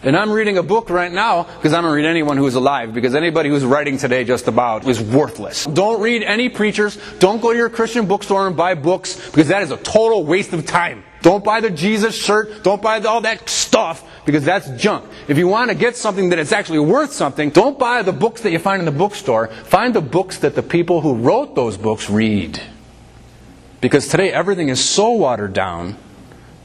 And 0.00 0.16
I'm 0.16 0.30
reading 0.30 0.58
a 0.58 0.62
book 0.62 0.90
right 0.90 1.10
now 1.10 1.42
because 1.42 1.72
I 1.72 1.80
don't 1.80 1.92
read 1.92 2.04
anyone 2.04 2.36
who 2.36 2.46
is 2.46 2.54
alive 2.54 2.94
because 2.94 3.16
anybody 3.16 3.48
who's 3.48 3.64
writing 3.64 3.98
today 3.98 4.22
just 4.22 4.46
about 4.46 4.86
is 4.86 5.00
worthless. 5.00 5.64
Don't 5.64 6.00
read 6.00 6.22
any 6.22 6.48
preachers. 6.48 6.96
Don't 7.18 7.42
go 7.42 7.52
to 7.52 7.58
your 7.58 7.68
Christian 7.68 8.06
bookstore 8.06 8.46
and 8.46 8.56
buy 8.56 8.74
books 8.74 9.16
because 9.26 9.48
that 9.48 9.62
is 9.62 9.72
a 9.72 9.76
total 9.76 10.24
waste 10.24 10.52
of 10.52 10.64
time. 10.66 11.02
Don't 11.22 11.42
buy 11.42 11.60
the 11.60 11.70
Jesus 11.70 12.14
shirt. 12.14 12.62
Don't 12.62 12.80
buy 12.80 13.00
all 13.00 13.22
that 13.22 13.48
stuff 13.48 14.04
because 14.24 14.44
that's 14.44 14.70
junk. 14.80 15.04
If 15.26 15.36
you 15.36 15.48
want 15.48 15.72
to 15.72 15.74
get 15.74 15.96
something 15.96 16.28
that 16.28 16.38
is 16.38 16.52
actually 16.52 16.78
worth 16.78 17.12
something, 17.12 17.50
don't 17.50 17.76
buy 17.76 18.02
the 18.02 18.12
books 18.12 18.42
that 18.42 18.52
you 18.52 18.60
find 18.60 18.80
in 18.80 18.86
the 18.86 18.92
bookstore. 18.92 19.48
Find 19.48 19.92
the 19.92 20.00
books 20.00 20.38
that 20.38 20.54
the 20.54 20.62
people 20.62 21.00
who 21.00 21.16
wrote 21.16 21.56
those 21.56 21.76
books 21.76 22.08
read. 22.08 22.62
Because 23.80 24.06
today 24.06 24.32
everything 24.32 24.68
is 24.68 24.84
so 24.84 25.10
watered 25.10 25.54
down 25.54 25.96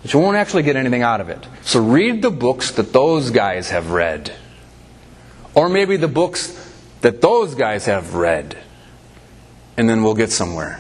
but 0.04 0.14
you 0.14 0.20
won't 0.20 0.38
actually 0.38 0.62
get 0.64 0.76
anything 0.76 1.02
out 1.02 1.22
of 1.22 1.30
it. 1.30 1.48
So 1.64 1.82
read 1.82 2.22
the 2.22 2.30
books 2.30 2.72
that 2.72 2.92
those 2.94 3.32
guys 3.32 3.70
have 3.70 3.92
read. 3.92 4.34
Or 5.56 5.70
maybe 5.70 5.98
the 5.98 6.10
books 6.10 6.60
that 7.02 7.22
those 7.22 7.56
guys 7.56 7.86
have 7.86 8.14
read. 8.14 8.56
And 9.78 9.90
then 9.90 10.04
we'll 10.04 10.14
get 10.14 10.32
somewhere. 10.32 10.80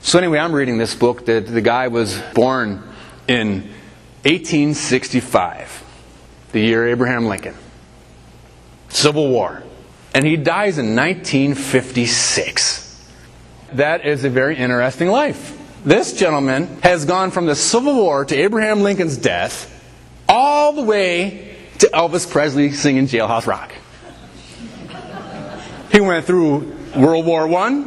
So, 0.00 0.18
anyway, 0.18 0.38
I'm 0.38 0.52
reading 0.52 0.78
this 0.78 0.94
book 0.94 1.26
that 1.26 1.46
the 1.46 1.60
guy 1.60 1.88
was 1.88 2.18
born 2.32 2.82
in 3.26 3.62
1865, 4.22 5.84
the 6.52 6.60
year 6.60 6.88
Abraham 6.88 7.26
Lincoln. 7.26 7.56
Civil 8.88 9.28
War. 9.30 9.62
And 10.14 10.24
he 10.24 10.36
dies 10.36 10.78
in 10.78 10.94
1956. 10.94 13.10
That 13.72 14.06
is 14.06 14.24
a 14.24 14.30
very 14.30 14.56
interesting 14.56 15.08
life. 15.08 15.58
This 15.86 16.14
gentleman 16.14 16.66
has 16.82 17.04
gone 17.04 17.30
from 17.30 17.46
the 17.46 17.54
Civil 17.54 17.94
War 17.94 18.24
to 18.24 18.34
Abraham 18.34 18.80
Lincoln's 18.80 19.16
death 19.16 19.72
all 20.28 20.72
the 20.72 20.82
way 20.82 21.56
to 21.78 21.86
Elvis 21.94 22.28
Presley 22.28 22.72
singing 22.72 23.06
Jailhouse 23.06 23.46
Rock. 23.46 23.72
He 25.92 26.00
went 26.00 26.26
through 26.26 26.76
World 26.96 27.24
War 27.24 27.44
I, 27.44 27.86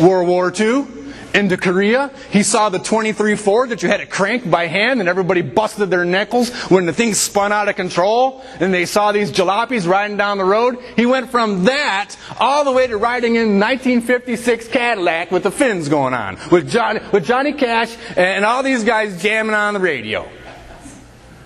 World 0.00 0.26
War 0.26 0.52
II, 0.52 0.84
into 1.34 1.56
Korea. 1.56 2.10
He 2.30 2.42
saw 2.42 2.68
the 2.68 2.78
23 2.78 3.36
Ford 3.36 3.70
that 3.70 3.82
you 3.82 3.88
had 3.88 3.98
to 3.98 4.06
crank 4.06 4.48
by 4.50 4.66
hand 4.66 5.00
and 5.00 5.08
everybody 5.08 5.42
busted 5.42 5.90
their 5.90 6.04
knuckles 6.04 6.50
when 6.70 6.86
the 6.86 6.92
thing 6.92 7.14
spun 7.14 7.52
out 7.52 7.68
of 7.68 7.76
control 7.76 8.42
and 8.60 8.72
they 8.72 8.86
saw 8.86 9.12
these 9.12 9.30
jalopies 9.30 9.88
riding 9.88 10.16
down 10.16 10.38
the 10.38 10.44
road. 10.44 10.78
He 10.96 11.06
went 11.06 11.30
from 11.30 11.64
that 11.64 12.16
all 12.38 12.64
the 12.64 12.72
way 12.72 12.86
to 12.86 12.96
riding 12.96 13.36
in 13.36 13.60
1956 13.60 14.68
Cadillac 14.68 15.30
with 15.30 15.42
the 15.42 15.50
fins 15.50 15.88
going 15.88 16.14
on 16.14 16.38
with 16.50 16.70
Johnny, 16.70 17.00
with 17.12 17.24
Johnny 17.24 17.52
Cash 17.52 17.96
and 18.16 18.44
all 18.44 18.62
these 18.62 18.84
guys 18.84 19.22
jamming 19.22 19.54
on 19.54 19.74
the 19.74 19.80
radio. 19.80 20.28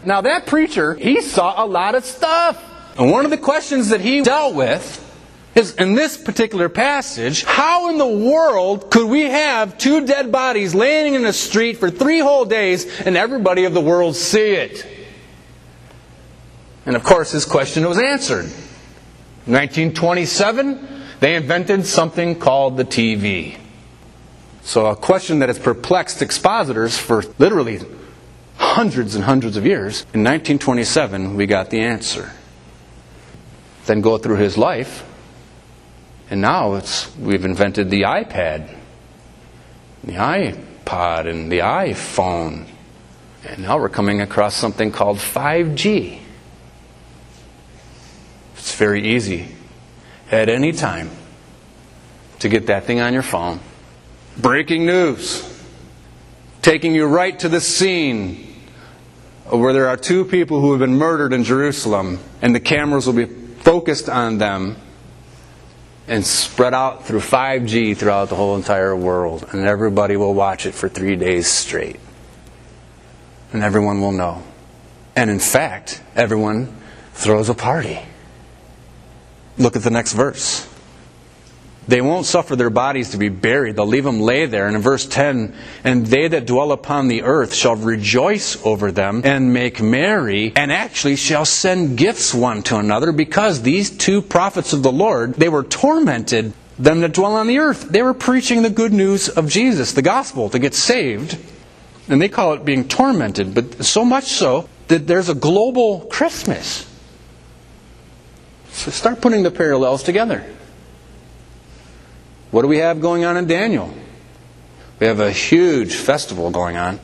Now 0.04 0.20
that 0.22 0.46
preacher, 0.46 0.94
he 0.94 1.20
saw 1.20 1.64
a 1.64 1.66
lot 1.66 1.94
of 1.94 2.04
stuff. 2.04 2.62
And 2.98 3.10
one 3.10 3.24
of 3.24 3.30
the 3.30 3.38
questions 3.38 3.88
that 3.88 4.00
he 4.00 4.20
dealt 4.22 4.54
with 4.54 5.08
is 5.54 5.74
in 5.74 5.94
this 5.94 6.16
particular 6.16 6.68
passage, 6.68 7.44
how 7.44 7.90
in 7.90 7.98
the 7.98 8.06
world 8.06 8.90
could 8.90 9.08
we 9.08 9.22
have 9.22 9.76
two 9.76 10.06
dead 10.06 10.32
bodies 10.32 10.74
laying 10.74 11.14
in 11.14 11.22
the 11.22 11.32
street 11.32 11.78
for 11.78 11.90
three 11.90 12.20
whole 12.20 12.44
days 12.44 13.00
and 13.00 13.16
everybody 13.16 13.64
of 13.64 13.74
the 13.74 13.80
world 13.80 14.16
see 14.16 14.52
it? 14.52 14.86
And 16.86 16.96
of 16.96 17.04
course, 17.04 17.32
his 17.32 17.44
question 17.44 17.86
was 17.86 17.98
answered. 17.98 18.46
In 19.46 19.52
1927, 19.52 20.88
they 21.20 21.36
invented 21.36 21.86
something 21.86 22.38
called 22.38 22.76
the 22.76 22.84
TV. 22.84 23.58
So, 24.64 24.86
a 24.86 24.96
question 24.96 25.40
that 25.40 25.48
has 25.48 25.58
perplexed 25.58 26.22
expositors 26.22 26.96
for 26.96 27.22
literally 27.38 27.80
hundreds 28.56 29.16
and 29.16 29.24
hundreds 29.24 29.56
of 29.56 29.66
years, 29.66 30.02
in 30.14 30.22
1927 30.22 31.34
we 31.34 31.46
got 31.46 31.70
the 31.70 31.80
answer. 31.80 32.32
Then 33.86 34.00
go 34.00 34.18
through 34.18 34.36
his 34.36 34.56
life, 34.56 35.04
and 36.32 36.40
now 36.40 36.76
it's 36.76 37.14
we've 37.18 37.44
invented 37.44 37.90
the 37.90 38.04
iPad, 38.04 38.74
the 40.02 40.14
iPod, 40.14 41.28
and 41.28 41.52
the 41.52 41.58
iPhone. 41.58 42.66
And 43.44 43.64
now 43.64 43.78
we're 43.78 43.90
coming 43.90 44.22
across 44.22 44.56
something 44.56 44.92
called 44.92 45.18
5G. 45.18 46.20
It's 48.56 48.74
very 48.76 49.14
easy 49.14 49.48
at 50.30 50.48
any 50.48 50.72
time 50.72 51.10
to 52.38 52.48
get 52.48 52.68
that 52.68 52.84
thing 52.84 53.00
on 53.00 53.12
your 53.12 53.22
phone. 53.22 53.60
Breaking 54.38 54.86
news. 54.86 55.46
Taking 56.62 56.94
you 56.94 57.04
right 57.04 57.38
to 57.40 57.50
the 57.50 57.60
scene 57.60 58.56
where 59.50 59.74
there 59.74 59.88
are 59.88 59.98
two 59.98 60.24
people 60.24 60.62
who 60.62 60.70
have 60.70 60.80
been 60.80 60.96
murdered 60.96 61.34
in 61.34 61.44
Jerusalem, 61.44 62.20
and 62.40 62.54
the 62.54 62.60
cameras 62.60 63.06
will 63.06 63.26
be 63.26 63.26
focused 63.26 64.08
on 64.08 64.38
them 64.38 64.76
and 66.08 66.24
spread 66.26 66.74
out 66.74 67.06
through 67.06 67.20
5G 67.20 67.96
throughout 67.96 68.28
the 68.28 68.34
whole 68.34 68.56
entire 68.56 68.94
world, 68.94 69.46
and 69.52 69.66
everybody 69.66 70.16
will 70.16 70.34
watch 70.34 70.66
it 70.66 70.72
for 70.72 70.88
three 70.88 71.16
days 71.16 71.46
straight. 71.46 72.00
And 73.52 73.62
everyone 73.62 74.00
will 74.00 74.12
know. 74.12 74.42
And 75.14 75.30
in 75.30 75.38
fact, 75.38 76.02
everyone 76.16 76.74
throws 77.12 77.48
a 77.48 77.54
party. 77.54 78.00
Look 79.58 79.76
at 79.76 79.82
the 79.82 79.90
next 79.90 80.14
verse. 80.14 80.66
They 81.88 82.00
won't 82.00 82.26
suffer 82.26 82.54
their 82.54 82.70
bodies 82.70 83.10
to 83.10 83.16
be 83.16 83.28
buried. 83.28 83.74
They'll 83.74 83.86
leave 83.86 84.04
them 84.04 84.20
lay 84.20 84.46
there. 84.46 84.68
And 84.68 84.76
in 84.76 84.82
verse 84.82 85.04
10, 85.04 85.52
and 85.82 86.06
they 86.06 86.28
that 86.28 86.46
dwell 86.46 86.70
upon 86.70 87.08
the 87.08 87.22
earth 87.22 87.54
shall 87.54 87.74
rejoice 87.74 88.64
over 88.64 88.92
them 88.92 89.22
and 89.24 89.52
make 89.52 89.82
merry, 89.82 90.52
and 90.54 90.70
actually 90.70 91.16
shall 91.16 91.44
send 91.44 91.98
gifts 91.98 92.32
one 92.32 92.62
to 92.64 92.76
another, 92.76 93.10
because 93.10 93.62
these 93.62 93.90
two 93.90 94.22
prophets 94.22 94.72
of 94.72 94.84
the 94.84 94.92
Lord, 94.92 95.34
they 95.34 95.48
were 95.48 95.64
tormented, 95.64 96.52
them 96.78 97.00
that 97.00 97.14
dwell 97.14 97.34
on 97.34 97.48
the 97.48 97.58
earth. 97.58 97.88
They 97.88 98.02
were 98.02 98.14
preaching 98.14 98.62
the 98.62 98.70
good 98.70 98.92
news 98.92 99.28
of 99.28 99.48
Jesus, 99.48 99.92
the 99.92 100.02
gospel, 100.02 100.48
to 100.50 100.58
get 100.60 100.74
saved. 100.74 101.36
And 102.08 102.22
they 102.22 102.28
call 102.28 102.54
it 102.54 102.64
being 102.64 102.88
tormented, 102.88 103.54
but 103.54 103.84
so 103.84 104.04
much 104.04 104.24
so 104.24 104.68
that 104.88 105.06
there's 105.06 105.28
a 105.28 105.34
global 105.34 106.02
Christmas. 106.02 106.88
So 108.70 108.90
start 108.90 109.20
putting 109.20 109.42
the 109.42 109.50
parallels 109.50 110.02
together. 110.02 110.44
What 112.52 112.62
do 112.62 112.68
we 112.68 112.78
have 112.78 113.00
going 113.00 113.24
on 113.24 113.38
in 113.38 113.46
Daniel? 113.46 113.92
We 115.00 115.06
have 115.06 115.20
a 115.20 115.32
huge 115.32 115.96
festival 115.96 116.50
going 116.50 116.76
on. 116.76 117.00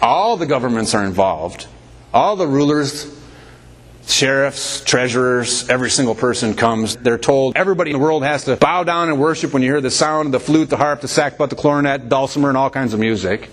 All 0.00 0.36
the 0.36 0.46
governments 0.46 0.94
are 0.94 1.04
involved. 1.04 1.66
All 2.14 2.36
the 2.36 2.46
rulers, 2.46 3.12
sheriffs, 4.06 4.80
treasurers, 4.82 5.68
every 5.68 5.90
single 5.90 6.14
person 6.14 6.54
comes. 6.54 6.94
They're 6.96 7.18
told 7.18 7.56
everybody 7.56 7.90
in 7.90 7.98
the 7.98 8.02
world 8.02 8.22
has 8.22 8.44
to 8.44 8.56
bow 8.56 8.84
down 8.84 9.08
and 9.08 9.20
worship 9.20 9.52
when 9.52 9.62
you 9.62 9.72
hear 9.72 9.80
the 9.80 9.90
sound 9.90 10.26
of 10.26 10.32
the 10.32 10.40
flute, 10.40 10.70
the 10.70 10.76
harp, 10.76 11.00
the 11.00 11.08
sackbut, 11.08 11.50
the 11.50 11.56
clarinet, 11.56 12.08
dulcimer, 12.08 12.48
and 12.48 12.56
all 12.56 12.70
kinds 12.70 12.94
of 12.94 13.00
music. 13.00 13.50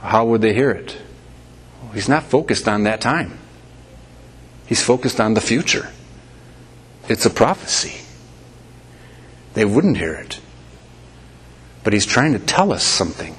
How 0.00 0.24
would 0.24 0.40
they 0.40 0.54
hear 0.54 0.70
it? 0.70 0.96
He's 1.92 2.08
not 2.08 2.22
focused 2.22 2.68
on 2.68 2.84
that 2.84 3.02
time. 3.02 3.38
He's 4.66 4.82
focused 4.82 5.20
on 5.20 5.34
the 5.34 5.42
future. 5.42 5.90
It's 7.06 7.26
a 7.26 7.30
prophecy 7.30 8.01
they 9.54 9.64
wouldn't 9.64 9.96
hear 9.96 10.14
it. 10.14 10.40
But 11.84 11.92
he's 11.92 12.06
trying 12.06 12.32
to 12.32 12.38
tell 12.38 12.72
us 12.72 12.84
something. 12.84 13.36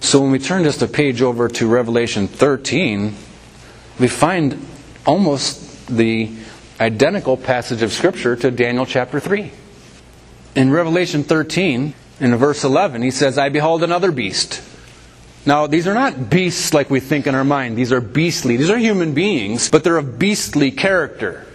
So 0.00 0.20
when 0.20 0.30
we 0.30 0.38
turn 0.38 0.64
just 0.64 0.82
a 0.82 0.88
page 0.88 1.22
over 1.22 1.48
to 1.48 1.66
Revelation 1.66 2.26
13, 2.26 3.14
we 4.00 4.08
find 4.08 4.66
almost 5.06 5.86
the 5.86 6.30
identical 6.80 7.36
passage 7.36 7.82
of 7.82 7.92
Scripture 7.92 8.34
to 8.36 8.50
Daniel 8.50 8.86
chapter 8.86 9.20
3. 9.20 9.52
In 10.54 10.70
Revelation 10.70 11.24
13, 11.24 11.94
in 12.20 12.36
verse 12.36 12.64
11, 12.64 13.02
he 13.02 13.10
says, 13.10 13.38
I 13.38 13.48
behold 13.48 13.82
another 13.82 14.12
beast. 14.12 14.62
Now, 15.44 15.66
these 15.66 15.88
are 15.88 15.94
not 15.94 16.30
beasts 16.30 16.72
like 16.72 16.88
we 16.90 17.00
think 17.00 17.26
in 17.26 17.34
our 17.34 17.44
mind. 17.44 17.76
These 17.76 17.92
are 17.92 18.00
beastly. 18.00 18.56
These 18.56 18.70
are 18.70 18.78
human 18.78 19.12
beings, 19.12 19.70
but 19.70 19.82
they're 19.82 19.96
of 19.96 20.18
beastly 20.18 20.70
character. 20.70 21.46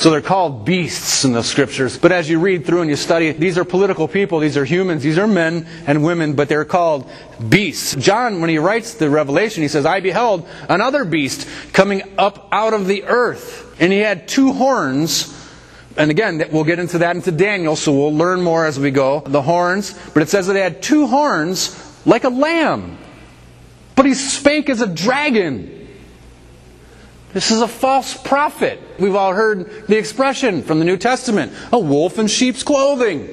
So 0.00 0.08
they're 0.08 0.22
called 0.22 0.64
beasts 0.64 1.26
in 1.26 1.34
the 1.34 1.42
scriptures. 1.42 1.98
But 1.98 2.10
as 2.10 2.26
you 2.26 2.40
read 2.40 2.64
through 2.64 2.80
and 2.80 2.88
you 2.88 2.96
study, 2.96 3.32
these 3.32 3.58
are 3.58 3.66
political 3.66 4.08
people, 4.08 4.38
these 4.38 4.56
are 4.56 4.64
humans, 4.64 5.02
these 5.02 5.18
are 5.18 5.26
men 5.26 5.66
and 5.86 6.02
women, 6.02 6.32
but 6.32 6.48
they're 6.48 6.64
called 6.64 7.06
beasts. 7.50 7.96
John, 7.96 8.40
when 8.40 8.48
he 8.48 8.56
writes 8.56 8.94
the 8.94 9.10
Revelation, 9.10 9.60
he 9.60 9.68
says, 9.68 9.84
I 9.84 10.00
beheld 10.00 10.48
another 10.70 11.04
beast 11.04 11.46
coming 11.74 12.00
up 12.16 12.48
out 12.50 12.72
of 12.72 12.86
the 12.86 13.04
earth. 13.04 13.76
And 13.78 13.92
he 13.92 13.98
had 13.98 14.26
two 14.26 14.54
horns. 14.54 15.38
And 15.98 16.10
again, 16.10 16.48
we'll 16.50 16.64
get 16.64 16.78
into 16.78 16.96
that 16.96 17.14
into 17.14 17.30
Daniel, 17.30 17.76
so 17.76 17.92
we'll 17.92 18.16
learn 18.16 18.40
more 18.40 18.64
as 18.64 18.80
we 18.80 18.90
go. 18.90 19.20
The 19.20 19.42
horns. 19.42 19.92
But 20.14 20.22
it 20.22 20.30
says 20.30 20.46
that 20.46 20.56
he 20.56 20.62
had 20.62 20.82
two 20.82 21.08
horns 21.08 21.76
like 22.06 22.24
a 22.24 22.30
lamb. 22.30 22.96
But 23.96 24.06
he 24.06 24.14
spake 24.14 24.70
as 24.70 24.80
a 24.80 24.86
dragon. 24.86 25.79
This 27.32 27.50
is 27.50 27.60
a 27.60 27.68
false 27.68 28.16
prophet. 28.16 28.80
We've 28.98 29.14
all 29.14 29.32
heard 29.32 29.86
the 29.86 29.96
expression 29.96 30.62
from 30.62 30.78
the 30.80 30.84
New 30.84 30.96
Testament 30.96 31.52
a 31.72 31.78
wolf 31.78 32.18
in 32.18 32.26
sheep's 32.26 32.62
clothing. 32.62 33.28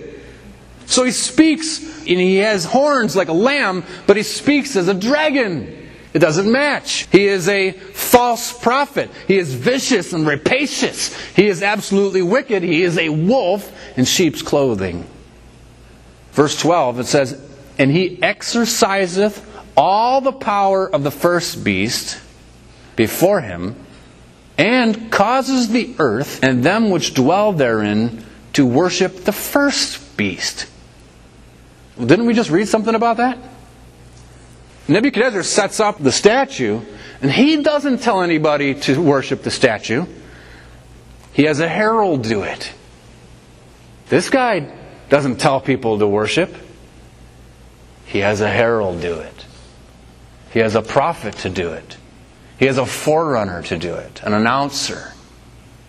So 0.86 1.04
he 1.04 1.12
speaks, 1.12 1.84
and 1.84 2.20
he 2.20 2.38
has 2.38 2.64
horns 2.64 3.16
like 3.16 3.28
a 3.28 3.34
lamb, 3.34 3.84
but 4.06 4.16
he 4.16 4.24
speaks 4.24 4.76
as 4.76 4.88
a 4.88 4.94
dragon. 4.94 5.90
It 6.14 6.20
doesn't 6.20 6.50
match. 6.50 7.08
He 7.12 7.26
is 7.26 7.50
a 7.50 7.72
false 7.72 8.58
prophet. 8.58 9.10
He 9.28 9.38
is 9.38 9.54
vicious 9.54 10.14
and 10.14 10.26
rapacious. 10.26 11.14
He 11.36 11.48
is 11.48 11.62
absolutely 11.62 12.22
wicked. 12.22 12.64
He 12.64 12.84
is 12.84 12.98
a 12.98 13.10
wolf 13.10 13.72
in 13.98 14.06
sheep's 14.06 14.42
clothing. 14.42 15.06
Verse 16.32 16.60
12, 16.60 17.02
it 17.02 17.08
says, 17.08 17.42
And 17.78 17.92
he 17.92 18.22
exerciseth 18.22 19.44
all 19.76 20.22
the 20.22 20.32
power 20.32 20.90
of 20.90 21.04
the 21.04 21.12
first 21.12 21.64
beast 21.64 22.22
before 22.96 23.42
him 23.42 23.76
and 24.58 25.12
causes 25.12 25.70
the 25.70 25.96
earth 26.00 26.44
and 26.44 26.64
them 26.64 26.90
which 26.90 27.14
dwell 27.14 27.54
therein 27.54 28.26
to 28.54 28.66
worship 28.66 29.24
the 29.24 29.32
first 29.32 30.18
beast. 30.18 30.68
Didn't 32.00 32.26
we 32.26 32.34
just 32.34 32.50
read 32.50 32.68
something 32.68 32.96
about 32.96 33.18
that? 33.18 33.38
Nebuchadnezzar 34.88 35.44
sets 35.44 35.80
up 35.80 36.02
the 36.02 36.12
statue, 36.12 36.82
and 37.22 37.32
he 37.32 37.62
doesn't 37.62 38.02
tell 38.02 38.22
anybody 38.22 38.74
to 38.74 39.02
worship 39.02 39.44
the 39.44 39.52
statue. 39.52 40.06
He 41.34 41.44
has 41.44 41.60
a 41.60 41.68
herald 41.68 42.24
do 42.24 42.44
it. 42.44 42.72
This 44.10 44.30
guy 44.30 44.72
doesn't 45.10 45.38
tell 45.38 45.60
people 45.60 46.00
to 46.00 46.08
worship. 46.08 46.56
He 48.06 48.20
has 48.20 48.42
a 48.42 48.50
herald 48.50 49.02
do 49.02 49.20
it. 49.20 49.46
He 50.52 50.60
has 50.60 50.76
a 50.76 50.82
prophet 50.82 51.36
to 51.38 51.50
do 51.50 51.74
it. 51.74 51.98
He 52.58 52.66
has 52.66 52.78
a 52.78 52.86
forerunner 52.86 53.62
to 53.64 53.78
do 53.78 53.94
it, 53.94 54.22
an 54.24 54.34
announcer. 54.34 55.14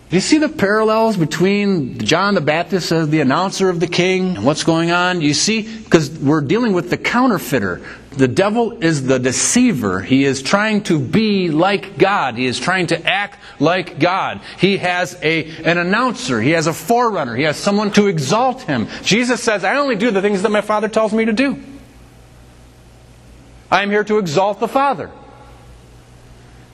Do 0.09 0.15
you 0.15 0.21
see 0.21 0.39
the 0.39 0.49
parallels 0.49 1.17
between 1.17 1.99
John 1.99 2.33
the 2.33 2.41
Baptist 2.41 2.91
as 2.91 3.09
the 3.09 3.21
announcer 3.21 3.69
of 3.69 3.79
the 3.79 3.85
king 3.85 4.37
and 4.37 4.45
what's 4.45 4.63
going 4.63 4.89
on? 4.89 5.21
You 5.21 5.35
see, 5.35 5.61
because 5.83 6.09
we're 6.09 6.41
dealing 6.41 6.73
with 6.73 6.89
the 6.89 6.97
counterfeiter. 6.97 7.81
The 8.09 8.27
devil 8.27 8.83
is 8.83 9.05
the 9.05 9.19
deceiver. 9.19 10.01
He 10.01 10.25
is 10.25 10.41
trying 10.41 10.81
to 10.85 10.97
be 10.99 11.49
like 11.49 11.99
God. 11.99 12.37
He 12.37 12.47
is 12.47 12.59
trying 12.59 12.87
to 12.87 13.05
act 13.05 13.39
like 13.59 13.99
God. 13.99 14.41
He 14.57 14.77
has 14.77 15.15
a, 15.21 15.45
an 15.61 15.77
announcer. 15.77 16.41
He 16.41 16.51
has 16.51 16.65
a 16.65 16.73
forerunner. 16.73 17.35
He 17.35 17.43
has 17.43 17.57
someone 17.57 17.91
to 17.91 18.07
exalt 18.07 18.63
him. 18.63 18.87
Jesus 19.03 19.43
says, 19.43 19.63
I 19.63 19.77
only 19.77 19.95
do 19.95 20.09
the 20.09 20.23
things 20.23 20.41
that 20.41 20.49
my 20.49 20.61
Father 20.61 20.87
tells 20.87 21.13
me 21.13 21.25
to 21.25 21.33
do. 21.33 21.61
I 23.69 23.83
am 23.83 23.91
here 23.91 24.03
to 24.05 24.17
exalt 24.17 24.59
the 24.59 24.67
Father. 24.67 25.11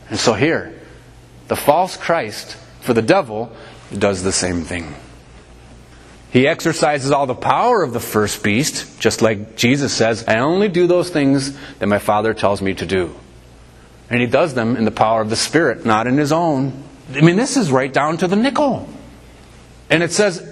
And 0.09 0.19
so 0.19 0.33
here, 0.33 0.79
the 1.47 1.55
false 1.55 1.97
Christ 1.97 2.57
for 2.81 2.93
the 2.93 3.01
devil 3.01 3.51
does 3.97 4.23
the 4.23 4.31
same 4.31 4.63
thing. 4.63 4.93
He 6.31 6.47
exercises 6.47 7.11
all 7.11 7.27
the 7.27 7.33
power 7.33 7.81
of 7.81 7.93
the 7.93 7.99
first 7.99 8.43
beast, 8.43 8.99
just 8.99 9.21
like 9.21 9.55
Jesus 9.55 9.93
says, 9.93 10.25
I 10.27 10.39
only 10.39 10.67
do 10.67 10.85
those 10.85 11.09
things 11.09 11.57
that 11.79 11.87
my 11.87 11.99
Father 11.99 12.33
tells 12.33 12.61
me 12.61 12.73
to 12.73 12.85
do. 12.85 13.15
And 14.09 14.19
he 14.19 14.27
does 14.27 14.53
them 14.53 14.75
in 14.75 14.85
the 14.85 14.91
power 14.91 15.21
of 15.21 15.29
the 15.29 15.35
Spirit, 15.35 15.85
not 15.85 16.07
in 16.07 16.17
his 16.17 16.31
own. 16.31 16.83
I 17.13 17.21
mean, 17.21 17.37
this 17.37 17.57
is 17.57 17.71
right 17.71 17.91
down 17.91 18.17
to 18.17 18.27
the 18.27 18.35
nickel. 18.35 18.87
And 19.89 20.03
it 20.03 20.11
says, 20.11 20.45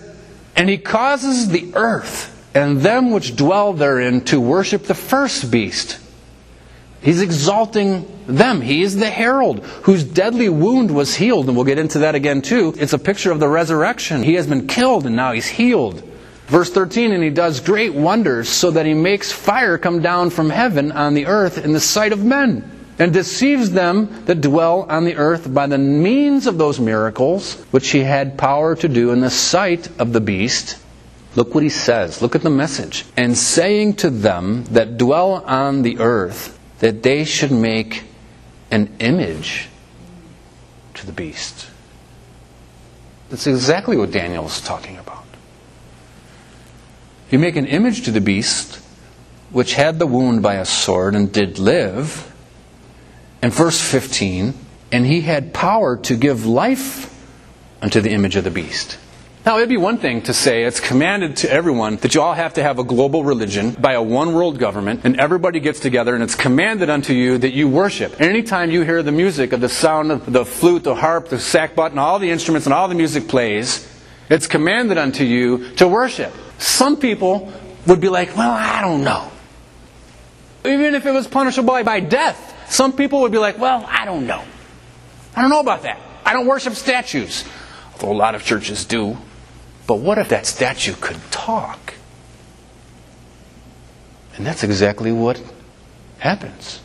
And 0.55 0.69
he 0.69 0.77
causes 0.77 1.49
the 1.49 1.73
earth 1.75 2.29
and 2.55 2.79
them 2.81 3.11
which 3.11 3.35
dwell 3.35 3.73
therein 3.73 4.21
to 4.25 4.39
worship 4.39 4.83
the 4.83 4.95
first 4.95 5.51
beast 5.51 5.99
He's 7.03 7.21
exalting 7.21 8.07
them. 8.27 8.61
He 8.61 8.81
is 8.81 8.95
the 8.95 9.09
herald 9.09 9.59
whose 9.83 10.05
deadly 10.05 10.47
wound 10.47 10.89
was 10.89 11.15
healed. 11.15 11.47
And 11.47 11.55
we'll 11.55 11.65
get 11.65 11.77
into 11.77 11.99
that 11.99 12.15
again 12.15 12.41
too. 12.41 12.73
It's 12.77 12.93
a 12.93 12.99
picture 12.99 13.31
of 13.31 13.41
the 13.41 13.49
resurrection. 13.49 14.23
He 14.23 14.35
has 14.35 14.47
been 14.47 14.67
killed 14.67 15.05
and 15.05 15.15
now 15.15 15.33
he's 15.33 15.47
healed. 15.47 16.01
Verse 16.47 16.69
13, 16.69 17.11
and 17.11 17.23
he 17.23 17.29
does 17.29 17.59
great 17.59 17.93
wonders 17.93 18.47
so 18.47 18.71
that 18.71 18.85
he 18.85 18.93
makes 18.93 19.31
fire 19.31 19.77
come 19.77 20.01
down 20.01 20.29
from 20.29 20.49
heaven 20.49 20.91
on 20.91 21.13
the 21.13 21.25
earth 21.25 21.57
in 21.57 21.73
the 21.73 21.79
sight 21.79 22.13
of 22.13 22.23
men 22.23 22.69
and 22.99 23.11
deceives 23.11 23.71
them 23.71 24.25
that 24.25 24.41
dwell 24.41 24.85
on 24.89 25.03
the 25.03 25.15
earth 25.15 25.53
by 25.53 25.67
the 25.67 25.77
means 25.77 26.47
of 26.47 26.57
those 26.57 26.79
miracles 26.79 27.55
which 27.71 27.89
he 27.89 27.99
had 27.99 28.37
power 28.37 28.75
to 28.75 28.87
do 28.87 29.11
in 29.11 29.19
the 29.19 29.29
sight 29.29 29.89
of 29.99 30.13
the 30.13 30.21
beast. 30.21 30.77
Look 31.35 31.53
what 31.53 31.63
he 31.63 31.69
says. 31.69 32.21
Look 32.21 32.35
at 32.35 32.43
the 32.43 32.49
message. 32.49 33.05
And 33.17 33.37
saying 33.37 33.95
to 33.95 34.09
them 34.09 34.65
that 34.65 34.97
dwell 34.97 35.43
on 35.45 35.81
the 35.81 35.99
earth 35.99 36.59
that 36.83 37.01
they 37.01 37.23
should 37.23 37.49
make 37.49 38.03
an 38.69 38.93
image 38.99 39.69
to 40.93 41.05
the 41.05 41.13
beast. 41.13 41.67
That's 43.29 43.47
exactly 43.47 43.95
what 43.95 44.11
Daniel 44.11 44.45
is 44.47 44.59
talking 44.59 44.97
about. 44.97 45.23
You 47.31 47.39
make 47.39 47.55
an 47.55 47.67
image 47.67 48.01
to 48.03 48.11
the 48.11 48.19
beast, 48.19 48.81
which 49.49 49.75
had 49.75 49.97
the 49.97 50.05
wound 50.05 50.43
by 50.43 50.55
a 50.55 50.65
sword 50.65 51.15
and 51.15 51.31
did 51.31 51.57
live 51.57 52.29
and 53.41 53.53
verse 53.53 53.79
15, 53.79 54.53
and 54.91 55.05
he 55.05 55.21
had 55.21 55.53
power 55.53 55.95
to 55.95 56.17
give 56.17 56.45
life 56.45 57.17
unto 57.81 58.01
the 58.01 58.11
image 58.11 58.35
of 58.35 58.43
the 58.43 58.51
beast. 58.51 58.97
Now, 59.45 59.57
it'd 59.57 59.67
be 59.67 59.75
one 59.75 59.97
thing 59.97 60.21
to 60.21 60.33
say 60.33 60.63
it's 60.63 60.79
commanded 60.79 61.35
to 61.37 61.51
everyone 61.51 61.97
that 61.97 62.15
you 62.15 62.21
all 62.21 62.33
have 62.33 62.53
to 62.53 62.63
have 62.63 62.79
a 62.79 62.83
global 62.85 63.25
religion 63.25 63.71
by 63.71 63.91
a 63.91 64.01
one 64.01 64.33
world 64.33 64.57
government, 64.57 65.01
and 65.03 65.19
everybody 65.19 65.59
gets 65.59 65.81
together, 65.81 66.15
and 66.15 66.23
it's 66.23 66.35
commanded 66.35 66.89
unto 66.89 67.11
you 67.11 67.37
that 67.37 67.51
you 67.51 67.67
worship. 67.67 68.13
And 68.21 68.29
Anytime 68.29 68.71
you 68.71 68.83
hear 68.83 69.03
the 69.03 69.11
music 69.11 69.51
of 69.51 69.59
the 69.59 69.67
sound 69.67 70.13
of 70.13 70.31
the 70.31 70.45
flute, 70.45 70.85
the 70.85 70.95
harp, 70.95 71.27
the 71.27 71.35
sackbut, 71.35 71.89
and 71.89 71.99
all 71.99 72.19
the 72.19 72.31
instruments 72.31 72.67
and 72.67 72.73
all 72.73 72.87
the 72.87 72.95
music 72.95 73.27
plays, 73.27 73.85
it's 74.29 74.47
commanded 74.47 74.97
unto 74.97 75.25
you 75.25 75.75
to 75.75 75.89
worship. 75.89 76.33
Some 76.57 76.95
people 76.95 77.51
would 77.85 77.99
be 77.99 78.07
like, 78.07 78.37
well, 78.37 78.51
I 78.51 78.79
don't 78.79 79.03
know. 79.03 79.29
Even 80.63 80.95
if 80.95 81.05
it 81.05 81.11
was 81.11 81.27
punishable 81.27 81.83
by 81.83 81.99
death, 81.99 82.71
some 82.71 82.93
people 82.93 83.19
would 83.23 83.33
be 83.33 83.39
like, 83.39 83.57
well, 83.57 83.85
I 83.89 84.05
don't 84.05 84.25
know. 84.25 84.41
I 85.35 85.41
don't 85.41 85.49
know 85.49 85.59
about 85.59 85.83
that. 85.83 85.99
I 86.23 86.31
don't 86.31 86.47
worship 86.47 86.75
statues. 86.75 87.43
Although 87.95 88.13
a 88.13 88.15
lot 88.15 88.35
of 88.35 88.45
churches 88.45 88.85
do. 88.85 89.17
But 89.85 89.95
what 89.95 90.17
if 90.17 90.29
that 90.29 90.45
statue 90.45 90.93
could 90.99 91.19
talk? 91.31 91.95
And 94.35 94.45
that's 94.45 94.63
exactly 94.63 95.11
what 95.11 95.41
happens. 96.19 96.79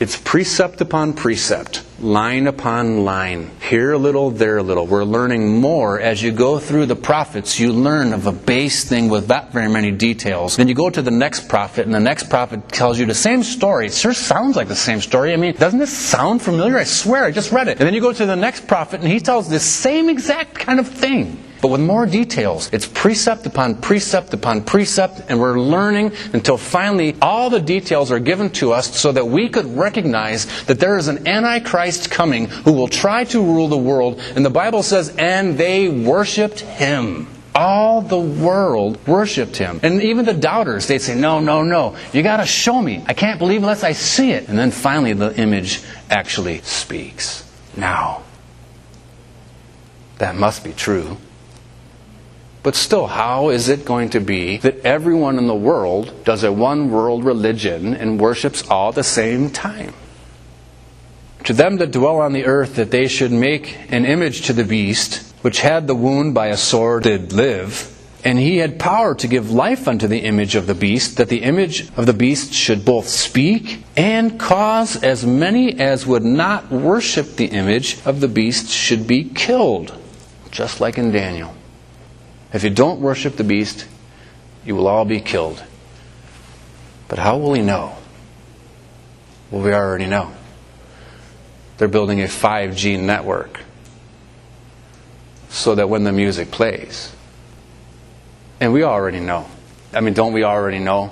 It's 0.00 0.16
precept 0.16 0.80
upon 0.80 1.12
precept, 1.12 1.84
line 2.00 2.46
upon 2.46 3.04
line. 3.04 3.50
Here 3.60 3.92
a 3.92 3.98
little, 3.98 4.30
there 4.30 4.56
a 4.56 4.62
little. 4.62 4.86
We're 4.86 5.04
learning 5.04 5.60
more 5.60 6.00
as 6.00 6.22
you 6.22 6.32
go 6.32 6.58
through 6.58 6.86
the 6.86 6.96
prophets. 6.96 7.60
You 7.60 7.70
learn 7.70 8.14
of 8.14 8.26
a 8.26 8.32
base 8.32 8.88
thing 8.88 9.10
with 9.10 9.28
not 9.28 9.52
very 9.52 9.68
many 9.68 9.90
details. 9.90 10.56
Then 10.56 10.68
you 10.68 10.74
go 10.74 10.88
to 10.88 11.02
the 11.02 11.10
next 11.10 11.50
prophet, 11.50 11.84
and 11.84 11.94
the 11.94 12.00
next 12.00 12.30
prophet 12.30 12.66
tells 12.70 12.98
you 12.98 13.04
the 13.04 13.14
same 13.14 13.42
story. 13.42 13.88
It 13.88 13.92
sure 13.92 14.14
sounds 14.14 14.56
like 14.56 14.68
the 14.68 14.74
same 14.74 15.02
story. 15.02 15.34
I 15.34 15.36
mean, 15.36 15.52
doesn't 15.52 15.78
this 15.78 15.96
sound 15.96 16.40
familiar? 16.40 16.78
I 16.78 16.84
swear, 16.84 17.26
I 17.26 17.30
just 17.30 17.52
read 17.52 17.68
it. 17.68 17.78
And 17.78 17.86
then 17.86 17.92
you 17.92 18.00
go 18.00 18.14
to 18.14 18.24
the 18.24 18.36
next 18.36 18.66
prophet, 18.66 19.00
and 19.00 19.08
he 19.08 19.20
tells 19.20 19.50
the 19.50 19.60
same 19.60 20.08
exact 20.08 20.54
kind 20.54 20.80
of 20.80 20.88
thing 20.88 21.36
but 21.60 21.68
with 21.68 21.80
more 21.80 22.06
details. 22.06 22.70
It's 22.72 22.86
precept 22.86 23.46
upon 23.46 23.76
precept 23.76 24.34
upon 24.34 24.62
precept, 24.62 25.22
and 25.28 25.40
we're 25.40 25.60
learning 25.60 26.12
until 26.32 26.56
finally 26.56 27.16
all 27.20 27.50
the 27.50 27.60
details 27.60 28.10
are 28.10 28.18
given 28.18 28.50
to 28.50 28.72
us 28.72 28.98
so 28.98 29.12
that 29.12 29.26
we 29.26 29.48
could 29.48 29.66
recognize 29.76 30.46
that 30.64 30.80
there 30.80 30.96
is 30.96 31.08
an 31.08 31.26
Antichrist 31.28 32.10
coming 32.10 32.46
who 32.46 32.72
will 32.72 32.88
try 32.88 33.24
to 33.24 33.42
rule 33.42 33.68
the 33.68 33.78
world. 33.78 34.20
And 34.34 34.44
the 34.44 34.50
Bible 34.50 34.82
says, 34.82 35.14
and 35.16 35.58
they 35.58 35.88
worshiped 35.88 36.60
him. 36.60 37.26
All 37.54 38.00
the 38.00 38.18
world 38.18 39.04
worshiped 39.06 39.56
him. 39.56 39.80
And 39.82 40.02
even 40.02 40.24
the 40.24 40.32
doubters, 40.34 40.86
they'd 40.86 41.00
say, 41.00 41.16
No, 41.16 41.40
no, 41.40 41.62
no. 41.62 41.96
You 42.12 42.22
got 42.22 42.36
to 42.36 42.46
show 42.46 42.80
me. 42.80 43.04
I 43.06 43.12
can't 43.12 43.38
believe 43.38 43.62
unless 43.62 43.82
I 43.82 43.92
see 43.92 44.30
it. 44.30 44.48
And 44.48 44.56
then 44.56 44.70
finally, 44.70 45.12
the 45.14 45.36
image 45.38 45.82
actually 46.08 46.60
speaks. 46.60 47.44
Now, 47.76 48.22
that 50.18 50.36
must 50.36 50.62
be 50.62 50.72
true. 50.72 51.16
But 52.62 52.76
still, 52.76 53.06
how 53.06 53.48
is 53.48 53.68
it 53.68 53.86
going 53.86 54.10
to 54.10 54.20
be 54.20 54.58
that 54.58 54.84
everyone 54.84 55.38
in 55.38 55.46
the 55.46 55.54
world 55.54 56.24
does 56.24 56.44
a 56.44 56.52
one 56.52 56.90
world 56.90 57.24
religion 57.24 57.94
and 57.94 58.20
worships 58.20 58.68
all 58.68 58.90
at 58.90 58.96
the 58.96 59.02
same 59.02 59.50
time? 59.50 59.94
To 61.44 61.54
them 61.54 61.78
that 61.78 61.90
dwell 61.90 62.18
on 62.18 62.34
the 62.34 62.44
earth, 62.44 62.76
that 62.76 62.90
they 62.90 63.08
should 63.08 63.32
make 63.32 63.78
an 63.88 64.04
image 64.04 64.42
to 64.42 64.52
the 64.52 64.64
beast, 64.64 65.34
which 65.40 65.60
had 65.60 65.86
the 65.86 65.94
wound 65.94 66.34
by 66.34 66.48
a 66.48 66.56
sword 66.56 67.04
did 67.04 67.32
live, 67.32 67.96
and 68.22 68.38
he 68.38 68.58
had 68.58 68.78
power 68.78 69.14
to 69.14 69.26
give 69.26 69.50
life 69.50 69.88
unto 69.88 70.06
the 70.06 70.18
image 70.18 70.54
of 70.54 70.66
the 70.66 70.74
beast, 70.74 71.16
that 71.16 71.30
the 71.30 71.42
image 71.42 71.88
of 71.96 72.04
the 72.04 72.12
beast 72.12 72.52
should 72.52 72.84
both 72.84 73.08
speak 73.08 73.82
and 73.96 74.38
cause 74.38 75.02
as 75.02 75.24
many 75.24 75.80
as 75.80 76.06
would 76.06 76.24
not 76.24 76.70
worship 76.70 77.36
the 77.36 77.46
image 77.46 77.96
of 78.04 78.20
the 78.20 78.28
beast 78.28 78.68
should 78.68 79.06
be 79.06 79.24
killed, 79.24 79.96
just 80.50 80.78
like 80.78 80.98
in 80.98 81.10
Daniel. 81.10 81.54
If 82.52 82.64
you 82.64 82.70
don't 82.70 83.00
worship 83.00 83.36
the 83.36 83.44
beast, 83.44 83.86
you 84.64 84.74
will 84.74 84.88
all 84.88 85.04
be 85.04 85.20
killed. 85.20 85.62
But 87.08 87.18
how 87.18 87.38
will 87.38 87.54
he 87.54 87.62
know? 87.62 87.96
Well, 89.50 89.62
we 89.62 89.72
already 89.72 90.06
know. 90.06 90.32
They're 91.78 91.88
building 91.88 92.20
a 92.20 92.26
5G 92.26 93.00
network 93.00 93.60
so 95.48 95.74
that 95.74 95.88
when 95.88 96.04
the 96.04 96.12
music 96.12 96.50
plays, 96.50 97.12
and 98.60 98.72
we 98.72 98.84
already 98.84 99.20
know. 99.20 99.46
I 99.92 100.00
mean, 100.00 100.14
don't 100.14 100.32
we 100.32 100.44
already 100.44 100.78
know 100.78 101.10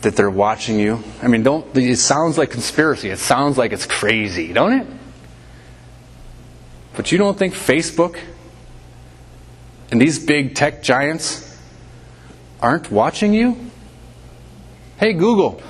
that 0.00 0.16
they're 0.16 0.30
watching 0.30 0.80
you? 0.80 1.02
I 1.22 1.28
mean, 1.28 1.42
don't 1.42 1.76
it 1.76 1.98
sounds 1.98 2.38
like 2.38 2.50
conspiracy. 2.50 3.10
It 3.10 3.18
sounds 3.18 3.58
like 3.58 3.72
it's 3.72 3.86
crazy, 3.86 4.52
don't 4.52 4.72
it? 4.72 4.86
But 6.96 7.12
you 7.12 7.18
don't 7.18 7.38
think 7.38 7.54
Facebook 7.54 8.18
and 9.90 10.00
these 10.00 10.18
big 10.18 10.54
tech 10.54 10.82
giants 10.82 11.60
aren't 12.60 12.90
watching 12.90 13.32
you? 13.32 13.70
Hey, 14.98 15.12
Google, 15.12 15.60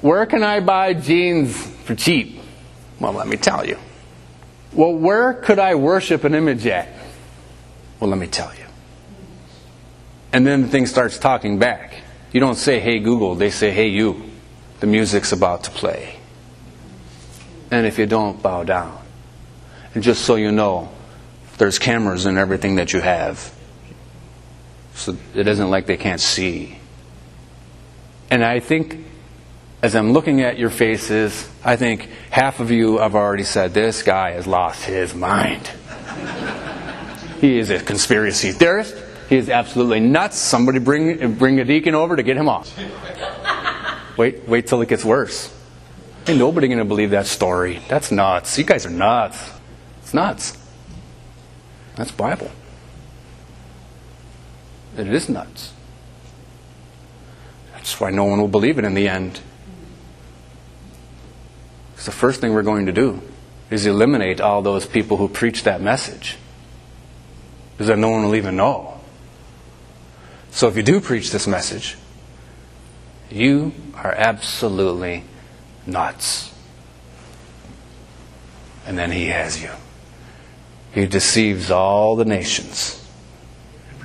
where 0.00 0.26
can 0.26 0.42
I 0.42 0.60
buy 0.60 0.94
jeans 0.94 1.56
for 1.84 1.94
cheap? 1.94 2.40
Well, 2.98 3.12
let 3.12 3.28
me 3.28 3.36
tell 3.36 3.66
you. 3.66 3.78
Well, 4.72 4.94
where 4.94 5.34
could 5.34 5.58
I 5.58 5.74
worship 5.74 6.24
an 6.24 6.34
image 6.34 6.66
at? 6.66 6.88
Well, 8.00 8.10
let 8.10 8.18
me 8.18 8.26
tell 8.26 8.52
you. 8.54 8.64
And 10.32 10.46
then 10.46 10.62
the 10.62 10.68
thing 10.68 10.86
starts 10.86 11.18
talking 11.18 11.58
back. 11.58 11.94
You 12.32 12.40
don't 12.40 12.56
say, 12.56 12.80
hey, 12.80 12.98
Google, 12.98 13.34
they 13.34 13.50
say, 13.50 13.70
hey, 13.70 13.88
you. 13.88 14.22
The 14.80 14.86
music's 14.86 15.32
about 15.32 15.64
to 15.64 15.70
play. 15.70 16.18
And 17.70 17.86
if 17.86 17.98
you 17.98 18.06
don't, 18.06 18.42
bow 18.42 18.64
down. 18.64 19.02
And 19.94 20.02
just 20.02 20.24
so 20.26 20.34
you 20.34 20.52
know, 20.52 20.90
there's 21.58 21.78
cameras 21.78 22.26
in 22.26 22.38
everything 22.38 22.76
that 22.76 22.92
you 22.92 23.00
have. 23.00 23.52
So 24.94 25.16
it 25.34 25.46
isn't 25.46 25.70
like 25.70 25.86
they 25.86 25.96
can't 25.96 26.20
see. 26.20 26.78
And 28.30 28.44
I 28.44 28.60
think 28.60 29.04
as 29.82 29.94
I'm 29.94 30.12
looking 30.12 30.40
at 30.40 30.58
your 30.58 30.70
faces, 30.70 31.48
I 31.62 31.76
think 31.76 32.08
half 32.30 32.60
of 32.60 32.70
you 32.70 32.98
have 32.98 33.14
already 33.14 33.44
said, 33.44 33.74
This 33.74 34.02
guy 34.02 34.32
has 34.32 34.46
lost 34.46 34.84
his 34.84 35.14
mind. 35.14 35.66
he 37.40 37.58
is 37.58 37.70
a 37.70 37.78
conspiracy 37.78 38.52
theorist. 38.52 38.96
He 39.28 39.36
is 39.36 39.50
absolutely 39.50 40.00
nuts. 40.00 40.38
Somebody 40.38 40.78
bring, 40.78 41.34
bring 41.34 41.60
a 41.60 41.64
deacon 41.64 41.94
over 41.94 42.16
to 42.16 42.22
get 42.22 42.36
him 42.36 42.48
off. 42.48 42.72
wait, 44.16 44.48
wait 44.48 44.66
till 44.66 44.80
it 44.82 44.88
gets 44.88 45.04
worse. 45.04 45.52
Ain't 46.26 46.38
nobody 46.38 46.68
going 46.68 46.78
to 46.78 46.84
believe 46.84 47.10
that 47.10 47.26
story. 47.26 47.80
That's 47.88 48.10
nuts. 48.10 48.58
You 48.58 48.64
guys 48.64 48.86
are 48.86 48.90
nuts. 48.90 49.38
It's 50.02 50.14
nuts. 50.14 50.58
That's 51.96 52.10
Bible. 52.10 52.50
It 54.96 55.08
is 55.08 55.28
nuts. 55.28 55.72
That's 57.72 58.00
why 58.00 58.10
no 58.10 58.24
one 58.24 58.40
will 58.40 58.48
believe 58.48 58.78
it 58.78 58.84
in 58.84 58.94
the 58.94 59.08
end. 59.08 59.40
Because 61.92 62.06
the 62.06 62.12
first 62.12 62.40
thing 62.40 62.52
we're 62.52 62.62
going 62.62 62.86
to 62.86 62.92
do 62.92 63.20
is 63.70 63.86
eliminate 63.86 64.40
all 64.40 64.62
those 64.62 64.86
people 64.86 65.16
who 65.16 65.28
preach 65.28 65.64
that 65.64 65.80
message. 65.80 66.36
Because 67.72 67.88
then 67.88 68.00
no 68.00 68.10
one 68.10 68.24
will 68.24 68.36
even 68.36 68.56
know. 68.56 69.00
So 70.50 70.68
if 70.68 70.76
you 70.76 70.82
do 70.82 71.00
preach 71.00 71.30
this 71.30 71.46
message, 71.46 71.96
you 73.30 73.72
are 73.94 74.12
absolutely 74.12 75.24
nuts. 75.86 76.52
And 78.86 78.96
then 78.96 79.10
he 79.10 79.26
has 79.26 79.62
you. 79.62 79.70
He 80.96 81.06
deceives 81.06 81.70
all 81.70 82.16
the 82.16 82.24
nations 82.24 83.06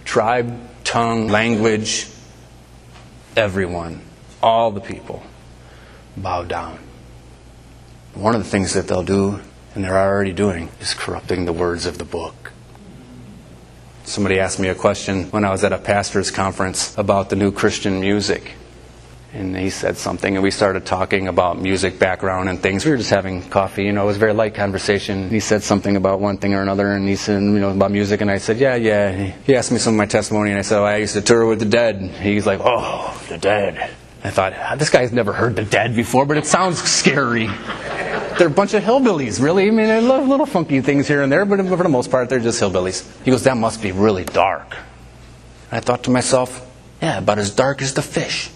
tribe, 0.04 0.60
tongue, 0.84 1.30
language, 1.30 2.06
everyone, 3.38 4.02
all 4.44 4.72
the 4.72 4.82
people 4.82 5.24
bow 6.18 6.44
down. 6.44 6.78
One 8.14 8.36
of 8.36 8.44
the 8.44 8.50
things 8.50 8.74
that 8.74 8.89
they'll 8.89 9.04
do, 9.04 9.39
and 9.74 9.86
they're 9.86 9.98
already 9.98 10.34
doing, 10.34 10.68
is 10.82 10.94
corrupting 10.94 11.46
the 11.46 11.54
words 11.54 11.86
of 11.86 11.98
the 11.98 12.04
book. 12.04 12.52
Somebody 14.04 14.38
asked 14.38 14.60
me 14.60 14.68
a 14.68 14.76
question 14.76 15.32
when 15.32 15.46
I 15.46 15.52
was 15.52 15.64
at 15.64 15.72
a 15.72 15.78
pastor's 15.78 16.30
conference 16.30 16.94
about 16.98 17.30
the 17.30 17.38
new 17.38 17.54
Christian 17.54 18.02
music. 18.02 18.56
And 19.34 19.55
he 19.55 19.69
said 19.69 19.95
something, 19.95 20.36
and 20.36 20.43
we 20.43 20.51
started 20.51 20.86
talking 20.86 21.29
about 21.29 21.57
music 21.57 21.97
background 21.97 22.49
and 22.49 22.61
things. 22.61 22.84
We 22.84 22.91
were 22.91 22.97
just 22.97 23.11
having 23.11 23.41
coffee, 23.49 23.86
you 23.86 23.93
know, 23.93 24.03
it 24.03 24.07
was 24.07 24.17
a 24.17 24.19
very 24.19 24.34
light 24.34 24.55
conversation. 24.55 25.29
He 25.29 25.39
said 25.39 25.63
something 25.63 25.95
about 25.95 26.19
one 26.19 26.38
thing 26.38 26.53
or 26.53 26.61
another, 26.61 26.91
and 26.91 27.07
he 27.07 27.15
said, 27.15 27.41
you 27.41 27.59
know, 27.59 27.69
about 27.69 27.91
music, 27.91 28.19
and 28.19 28.29
I 28.29 28.39
said, 28.39 28.57
yeah, 28.57 28.75
yeah. 28.75 29.32
He 29.45 29.55
asked 29.55 29.71
me 29.71 29.77
some 29.77 29.93
of 29.93 29.97
my 29.97 30.05
testimony, 30.05 30.49
and 30.49 30.59
I 30.59 30.63
said, 30.63 30.79
oh, 30.79 30.84
I 30.84 30.97
used 30.97 31.13
to 31.13 31.21
tour 31.21 31.45
with 31.45 31.59
the 31.59 31.65
dead. 31.65 32.01
He's 32.01 32.45
like, 32.45 32.59
oh, 32.61 33.17
the 33.29 33.38
dead. 33.38 33.91
I 34.21 34.32
thought, 34.32 34.53
ah, 34.53 34.75
this 34.75 34.89
guy's 34.89 35.13
never 35.13 35.32
heard 35.32 35.55
the 35.55 35.63
dead 35.63 35.95
before, 35.95 36.25
but 36.25 36.36
it 36.36 36.45
sounds 36.45 36.84
scary. 36.84 37.47
They're 38.38 38.47
a 38.47 38.49
bunch 38.49 38.73
of 38.73 38.84
hillbillies, 38.84 39.41
really. 39.41 39.67
I 39.67 39.71
mean, 39.71 39.88
they 39.88 40.01
love 40.01 40.27
little 40.27 40.45
funky 40.45 40.82
things 40.82 41.07
here 41.07 41.21
and 41.21 41.32
there, 41.32 41.45
but 41.45 41.65
for 41.65 41.77
the 41.77 41.89
most 41.89 42.11
part, 42.11 42.27
they're 42.27 42.39
just 42.39 42.61
hillbillies. 42.61 43.09
He 43.23 43.32
goes, 43.32 43.43
that 43.43 43.55
must 43.55 43.82
be 43.82 43.93
really 43.93 44.25
dark. 44.25 44.75
And 45.71 45.77
I 45.77 45.79
thought 45.79 46.03
to 46.03 46.11
myself, 46.11 46.67
yeah, 47.01 47.19
about 47.19 47.39
as 47.39 47.55
dark 47.55 47.82
as 47.82 47.93
the 47.93 48.01
Phish. 48.01 48.51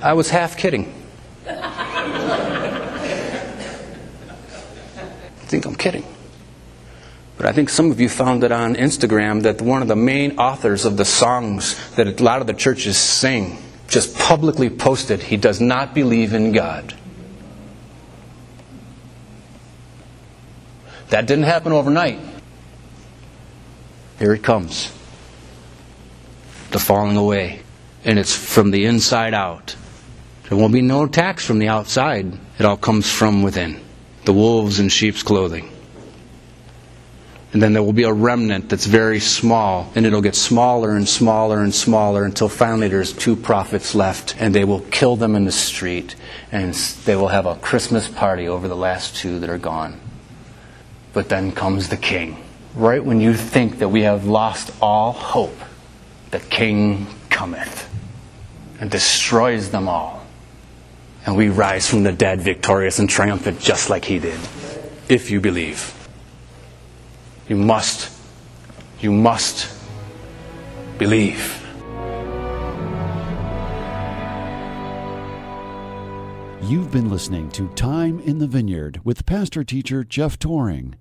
I 0.00 0.12
was 0.12 0.30
half 0.30 0.56
kidding. 0.56 0.92
I 1.46 1.54
think 5.48 5.64
I'm 5.64 5.76
kidding. 5.76 6.04
But 7.36 7.46
I 7.46 7.52
think 7.52 7.68
some 7.68 7.90
of 7.90 8.00
you 8.00 8.08
found 8.08 8.44
it 8.44 8.52
on 8.52 8.74
Instagram 8.76 9.42
that 9.42 9.60
one 9.60 9.82
of 9.82 9.88
the 9.88 9.96
main 9.96 10.38
authors 10.38 10.84
of 10.84 10.96
the 10.96 11.04
songs 11.04 11.94
that 11.96 12.20
a 12.20 12.22
lot 12.22 12.40
of 12.40 12.46
the 12.46 12.54
churches 12.54 12.96
sing 12.96 13.58
just 13.88 14.16
publicly 14.16 14.70
posted 14.70 15.22
he 15.22 15.36
does 15.36 15.60
not 15.60 15.94
believe 15.94 16.32
in 16.32 16.52
God. 16.52 16.94
That 21.10 21.26
didn't 21.26 21.44
happen 21.44 21.72
overnight. 21.72 22.18
Here 24.18 24.34
it 24.34 24.42
comes. 24.42 24.92
The 26.70 26.78
falling 26.78 27.16
away. 27.16 27.60
And 28.04 28.18
it's 28.18 28.34
from 28.34 28.70
the 28.70 28.86
inside 28.86 29.34
out. 29.34 29.76
There 30.48 30.56
won't 30.56 30.72
be 30.72 30.82
no 30.82 31.04
attacks 31.04 31.44
from 31.44 31.58
the 31.58 31.68
outside. 31.68 32.32
It 32.58 32.64
all 32.64 32.76
comes 32.76 33.10
from 33.10 33.42
within. 33.42 33.80
The 34.24 34.32
wolves 34.32 34.78
in 34.78 34.88
sheep's 34.88 35.22
clothing. 35.22 35.72
And 37.52 37.62
then 37.62 37.72
there 37.72 37.82
will 37.82 37.92
be 37.92 38.04
a 38.04 38.12
remnant 38.12 38.68
that's 38.68 38.86
very 38.86 39.18
small, 39.18 39.90
and 39.94 40.04
it'll 40.04 40.20
get 40.20 40.34
smaller 40.34 40.90
and 40.94 41.08
smaller 41.08 41.62
and 41.62 41.74
smaller 41.74 42.24
until 42.24 42.48
finally 42.48 42.88
there's 42.88 43.12
two 43.12 43.34
prophets 43.34 43.94
left, 43.94 44.36
and 44.38 44.54
they 44.54 44.64
will 44.64 44.80
kill 44.80 45.16
them 45.16 45.34
in 45.34 45.46
the 45.46 45.52
street, 45.52 46.16
and 46.52 46.74
they 46.74 47.16
will 47.16 47.28
have 47.28 47.46
a 47.46 47.54
Christmas 47.56 48.08
party 48.08 48.46
over 48.46 48.68
the 48.68 48.76
last 48.76 49.16
two 49.16 49.38
that 49.38 49.48
are 49.48 49.58
gone. 49.58 49.98
But 51.12 51.28
then 51.28 51.50
comes 51.50 51.88
the 51.88 51.96
king. 51.96 52.44
Right 52.74 53.02
when 53.02 53.20
you 53.22 53.32
think 53.32 53.78
that 53.78 53.88
we 53.88 54.02
have 54.02 54.26
lost 54.26 54.70
all 54.82 55.12
hope, 55.12 55.58
the 56.30 56.40
king 56.40 57.06
cometh 57.30 57.88
and 58.80 58.90
destroys 58.90 59.70
them 59.70 59.88
all. 59.88 60.25
And 61.26 61.36
we 61.36 61.48
rise 61.48 61.90
from 61.90 62.04
the 62.04 62.12
dead 62.12 62.40
victorious 62.40 63.00
and 63.00 63.10
triumphant 63.10 63.58
just 63.58 63.90
like 63.90 64.04
he 64.04 64.20
did, 64.20 64.38
if 65.08 65.28
you 65.28 65.40
believe. 65.40 65.92
You 67.48 67.56
must, 67.56 68.16
you 69.00 69.10
must 69.10 69.68
believe. 70.98 71.62
You've 76.62 76.90
been 76.92 77.10
listening 77.10 77.50
to 77.50 77.68
Time 77.74 78.20
in 78.20 78.38
the 78.38 78.46
Vineyard 78.46 79.00
with 79.04 79.26
pastor 79.26 79.64
teacher 79.64 80.04
Jeff 80.04 80.38
Tauring. 80.38 80.94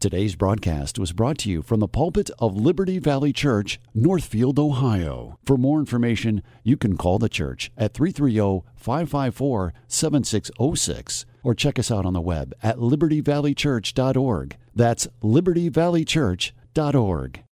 Today's 0.00 0.34
broadcast 0.34 0.98
was 0.98 1.12
brought 1.12 1.36
to 1.40 1.50
you 1.50 1.60
from 1.60 1.80
the 1.80 1.86
pulpit 1.86 2.30
of 2.38 2.56
Liberty 2.56 2.98
Valley 2.98 3.34
Church, 3.34 3.78
Northfield, 3.92 4.58
Ohio. 4.58 5.38
For 5.44 5.58
more 5.58 5.78
information, 5.78 6.42
you 6.64 6.78
can 6.78 6.96
call 6.96 7.18
the 7.18 7.28
church 7.28 7.70
at 7.76 7.92
330 7.92 8.66
554 8.76 9.74
7606 9.88 11.26
or 11.42 11.54
check 11.54 11.78
us 11.78 11.90
out 11.90 12.06
on 12.06 12.14
the 12.14 12.22
web 12.22 12.54
at 12.62 12.78
libertyvalleychurch.org. 12.78 14.56
That's 14.74 15.06
libertyvalleychurch.org. 15.22 17.44